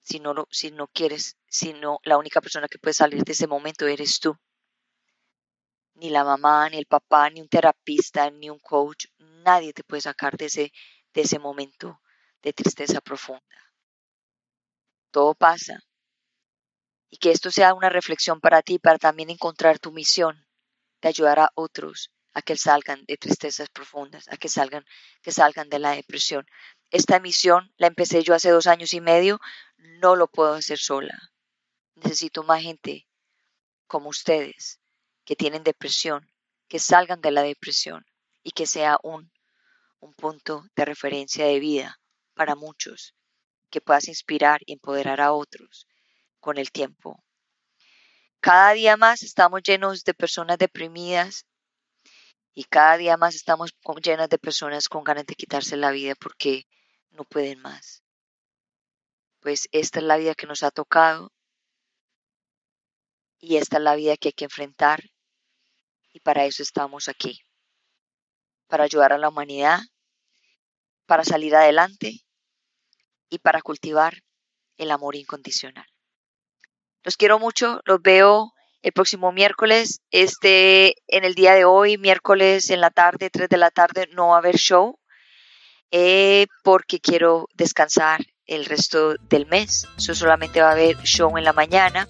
[0.03, 4.19] Si no, quieres, si no, la única persona que puede salir de ese momento eres
[4.19, 4.37] tú.
[5.95, 10.01] Ni la mamá, ni el papá, ni un terapista, ni un coach, nadie te puede
[10.01, 10.73] sacar de ese,
[11.15, 12.01] de ese momento
[12.43, 13.61] de tristeza profunda.
[15.11, 15.79] Todo pasa,
[17.11, 20.47] y que esto sea una reflexión para ti, para también encontrar tu misión
[21.03, 24.85] de ayudar a otros a que salgan de tristezas profundas, a que salgan,
[25.21, 26.47] que salgan de la depresión.
[26.91, 29.41] Esta misión la empecé yo hace dos años y medio,
[29.77, 31.19] no lo puedo hacer sola.
[31.97, 33.09] Necesito más gente
[33.89, 34.81] como ustedes
[35.25, 36.31] que tienen depresión,
[36.69, 38.07] que salgan de la depresión
[38.45, 39.33] y que sea un,
[39.99, 42.01] un punto de referencia de vida
[42.35, 43.17] para muchos,
[43.71, 45.89] que puedas inspirar y empoderar a otros
[46.41, 47.23] con el tiempo.
[48.41, 51.47] Cada día más estamos llenos de personas deprimidas
[52.55, 56.65] y cada día más estamos llenas de personas con ganas de quitarse la vida porque
[57.11, 58.03] no pueden más.
[59.41, 61.33] Pues esta es la vida que nos ha tocado
[63.39, 65.03] y esta es la vida que hay que enfrentar
[66.13, 67.41] y para eso estamos aquí,
[68.67, 69.81] para ayudar a la humanidad,
[71.07, 72.25] para salir adelante
[73.29, 74.15] y para cultivar
[74.77, 75.87] el amor incondicional.
[77.03, 80.01] Los quiero mucho, los veo el próximo miércoles.
[80.11, 84.29] Este, en el día de hoy, miércoles en la tarde, 3 de la tarde, no
[84.29, 84.99] va a haber show
[85.91, 89.87] eh, porque quiero descansar el resto del mes.
[89.97, 92.09] Eso solamente va a haber show en la mañana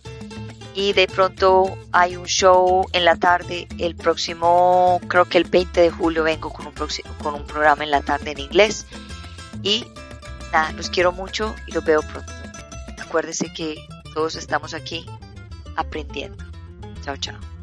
[0.74, 3.68] y de pronto hay un show en la tarde.
[3.78, 6.74] El próximo, creo que el 20 de julio vengo con un,
[7.22, 8.86] con un programa en la tarde en inglés.
[9.62, 9.84] Y
[10.52, 12.32] nada, los quiero mucho y los veo pronto.
[13.00, 13.76] Acuérdense que
[14.14, 15.06] todos estamos aquí
[15.76, 16.44] aprendiendo.
[17.02, 17.59] Chao, chao.